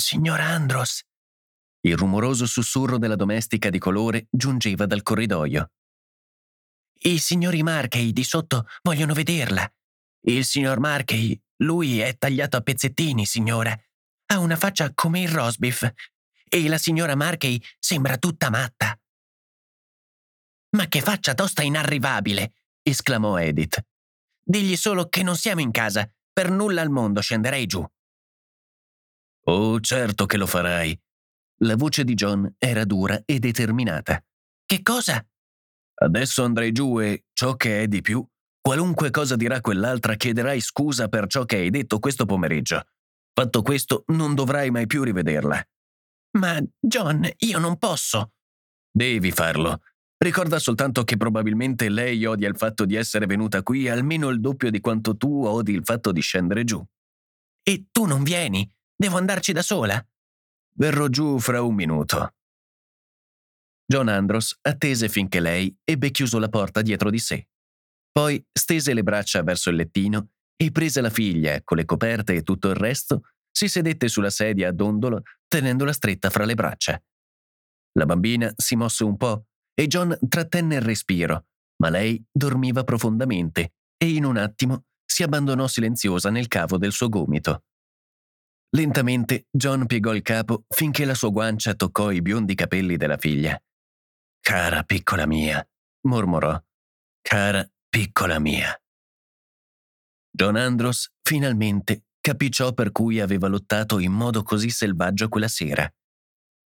Signor 0.00 0.40
Andros. 0.40 1.02
Il 1.82 1.96
rumoroso 1.96 2.46
sussurro 2.46 2.98
della 2.98 3.16
domestica 3.16 3.70
di 3.70 3.78
colore 3.78 4.26
giungeva 4.30 4.86
dal 4.86 5.02
corridoio. 5.02 5.70
I 7.02 7.18
signori 7.18 7.62
Markey 7.62 8.12
di 8.12 8.24
sotto 8.24 8.66
vogliono 8.82 9.14
vederla. 9.14 9.70
Il 10.22 10.44
signor 10.44 10.80
Markey, 10.80 11.40
lui 11.58 12.00
è 12.00 12.16
tagliato 12.18 12.56
a 12.56 12.60
pezzettini, 12.60 13.24
signora. 13.24 13.74
Ha 14.26 14.38
una 14.38 14.56
faccia 14.56 14.92
come 14.92 15.20
il 15.20 15.28
rosbif. 15.28 15.90
E 16.48 16.68
la 16.68 16.78
signora 16.78 17.14
Markey 17.14 17.62
sembra 17.78 18.18
tutta 18.18 18.50
matta. 18.50 18.98
Ma 20.76 20.86
che 20.88 21.00
faccia 21.00 21.34
tosta 21.34 21.62
inarrivabile! 21.62 22.54
esclamò 22.82 23.38
Edith. 23.38 23.80
Digli 24.42 24.76
solo 24.76 25.08
che 25.08 25.22
non 25.22 25.36
siamo 25.36 25.60
in 25.60 25.70
casa. 25.70 26.10
Per 26.32 26.50
nulla 26.50 26.82
al 26.82 26.90
mondo 26.90 27.20
scenderei 27.20 27.66
giù. 27.66 27.86
Oh, 29.44 29.80
certo 29.80 30.26
che 30.26 30.36
lo 30.36 30.46
farai. 30.46 30.98
La 31.62 31.76
voce 31.76 32.04
di 32.04 32.14
John 32.14 32.54
era 32.58 32.84
dura 32.84 33.20
e 33.24 33.38
determinata. 33.38 34.22
Che 34.64 34.82
cosa? 34.82 35.24
Adesso 35.94 36.44
andrai 36.44 36.72
giù 36.72 37.00
e, 37.00 37.24
ciò 37.32 37.56
che 37.56 37.82
è 37.82 37.88
di 37.88 38.00
più, 38.00 38.26
qualunque 38.60 39.10
cosa 39.10 39.36
dirà 39.36 39.60
quell'altra 39.60 40.14
chiederai 40.14 40.60
scusa 40.60 41.08
per 41.08 41.26
ciò 41.26 41.44
che 41.44 41.56
hai 41.56 41.70
detto 41.70 41.98
questo 41.98 42.24
pomeriggio. 42.24 42.82
Fatto 43.32 43.62
questo, 43.62 44.04
non 44.08 44.34
dovrai 44.34 44.70
mai 44.70 44.86
più 44.86 45.02
rivederla. 45.02 45.62
Ma, 46.38 46.58
John, 46.78 47.28
io 47.38 47.58
non 47.58 47.76
posso. 47.76 48.32
Devi 48.90 49.30
farlo. 49.30 49.82
Ricorda 50.16 50.58
soltanto 50.58 51.02
che 51.04 51.16
probabilmente 51.16 51.88
lei 51.88 52.24
odia 52.24 52.48
il 52.48 52.56
fatto 52.56 52.84
di 52.84 52.94
essere 52.94 53.26
venuta 53.26 53.62
qui 53.62 53.88
almeno 53.88 54.28
il 54.28 54.40
doppio 54.40 54.70
di 54.70 54.80
quanto 54.80 55.16
tu 55.16 55.44
odi 55.44 55.72
il 55.72 55.84
fatto 55.84 56.12
di 56.12 56.20
scendere 56.20 56.64
giù. 56.64 56.84
E 57.62 57.86
tu 57.90 58.04
non 58.04 58.22
vieni? 58.22 58.70
Devo 59.00 59.16
andarci 59.16 59.52
da 59.52 59.62
sola? 59.62 60.06
Verrò 60.74 61.08
giù 61.08 61.38
fra 61.38 61.62
un 61.62 61.74
minuto. 61.74 62.34
John 63.86 64.08
Andros 64.08 64.58
attese 64.60 65.08
finché 65.08 65.40
lei 65.40 65.74
ebbe 65.84 66.10
chiuso 66.10 66.38
la 66.38 66.50
porta 66.50 66.82
dietro 66.82 67.08
di 67.08 67.18
sé. 67.18 67.48
Poi 68.12 68.46
stese 68.52 68.92
le 68.92 69.02
braccia 69.02 69.42
verso 69.42 69.70
il 69.70 69.76
lettino 69.76 70.32
e 70.54 70.70
prese 70.70 71.00
la 71.00 71.08
figlia 71.08 71.62
con 71.64 71.78
le 71.78 71.86
coperte 71.86 72.34
e 72.34 72.42
tutto 72.42 72.68
il 72.68 72.74
resto, 72.74 73.22
si 73.50 73.68
sedette 73.68 74.06
sulla 74.06 74.28
sedia 74.28 74.68
a 74.68 74.72
dondolo 74.72 75.22
tenendola 75.48 75.94
stretta 75.94 76.28
fra 76.28 76.44
le 76.44 76.54
braccia. 76.54 77.02
La 77.92 78.04
bambina 78.04 78.52
si 78.54 78.76
mosse 78.76 79.04
un 79.04 79.16
po' 79.16 79.46
e 79.72 79.86
John 79.86 80.14
trattenne 80.28 80.74
il 80.74 80.82
respiro, 80.82 81.46
ma 81.76 81.88
lei 81.88 82.22
dormiva 82.30 82.84
profondamente 82.84 83.72
e 83.96 84.10
in 84.10 84.26
un 84.26 84.36
attimo 84.36 84.84
si 85.06 85.22
abbandonò 85.22 85.66
silenziosa 85.66 86.28
nel 86.28 86.48
cavo 86.48 86.76
del 86.76 86.92
suo 86.92 87.08
gomito. 87.08 87.62
Lentamente 88.72 89.46
John 89.50 89.86
piegò 89.86 90.14
il 90.14 90.22
capo 90.22 90.64
finché 90.68 91.04
la 91.04 91.14
sua 91.14 91.30
guancia 91.30 91.74
toccò 91.74 92.12
i 92.12 92.22
biondi 92.22 92.54
capelli 92.54 92.96
della 92.96 93.16
figlia. 93.16 93.60
Cara 94.40 94.84
piccola 94.84 95.26
mia, 95.26 95.66
mormorò. 96.06 96.58
Cara 97.20 97.68
piccola 97.88 98.38
mia. 98.38 98.74
John 100.30 100.56
Andros 100.56 101.10
finalmente 101.22 102.04
capì 102.20 102.50
ciò 102.50 102.72
per 102.72 102.92
cui 102.92 103.20
aveva 103.20 103.48
lottato 103.48 103.98
in 103.98 104.12
modo 104.12 104.42
così 104.42 104.70
selvaggio 104.70 105.28
quella 105.28 105.48
sera. 105.48 105.92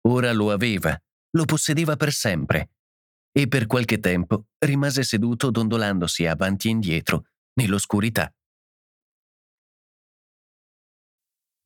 Ora 0.08 0.32
lo 0.32 0.50
aveva, 0.50 0.98
lo 1.36 1.44
possedeva 1.44 1.96
per 1.96 2.12
sempre, 2.12 2.70
e 3.32 3.46
per 3.46 3.66
qualche 3.66 3.98
tempo 4.00 4.46
rimase 4.58 5.02
seduto 5.02 5.50
dondolandosi 5.50 6.26
avanti 6.26 6.68
e 6.68 6.70
indietro 6.70 7.26
nell'oscurità. 7.54 8.32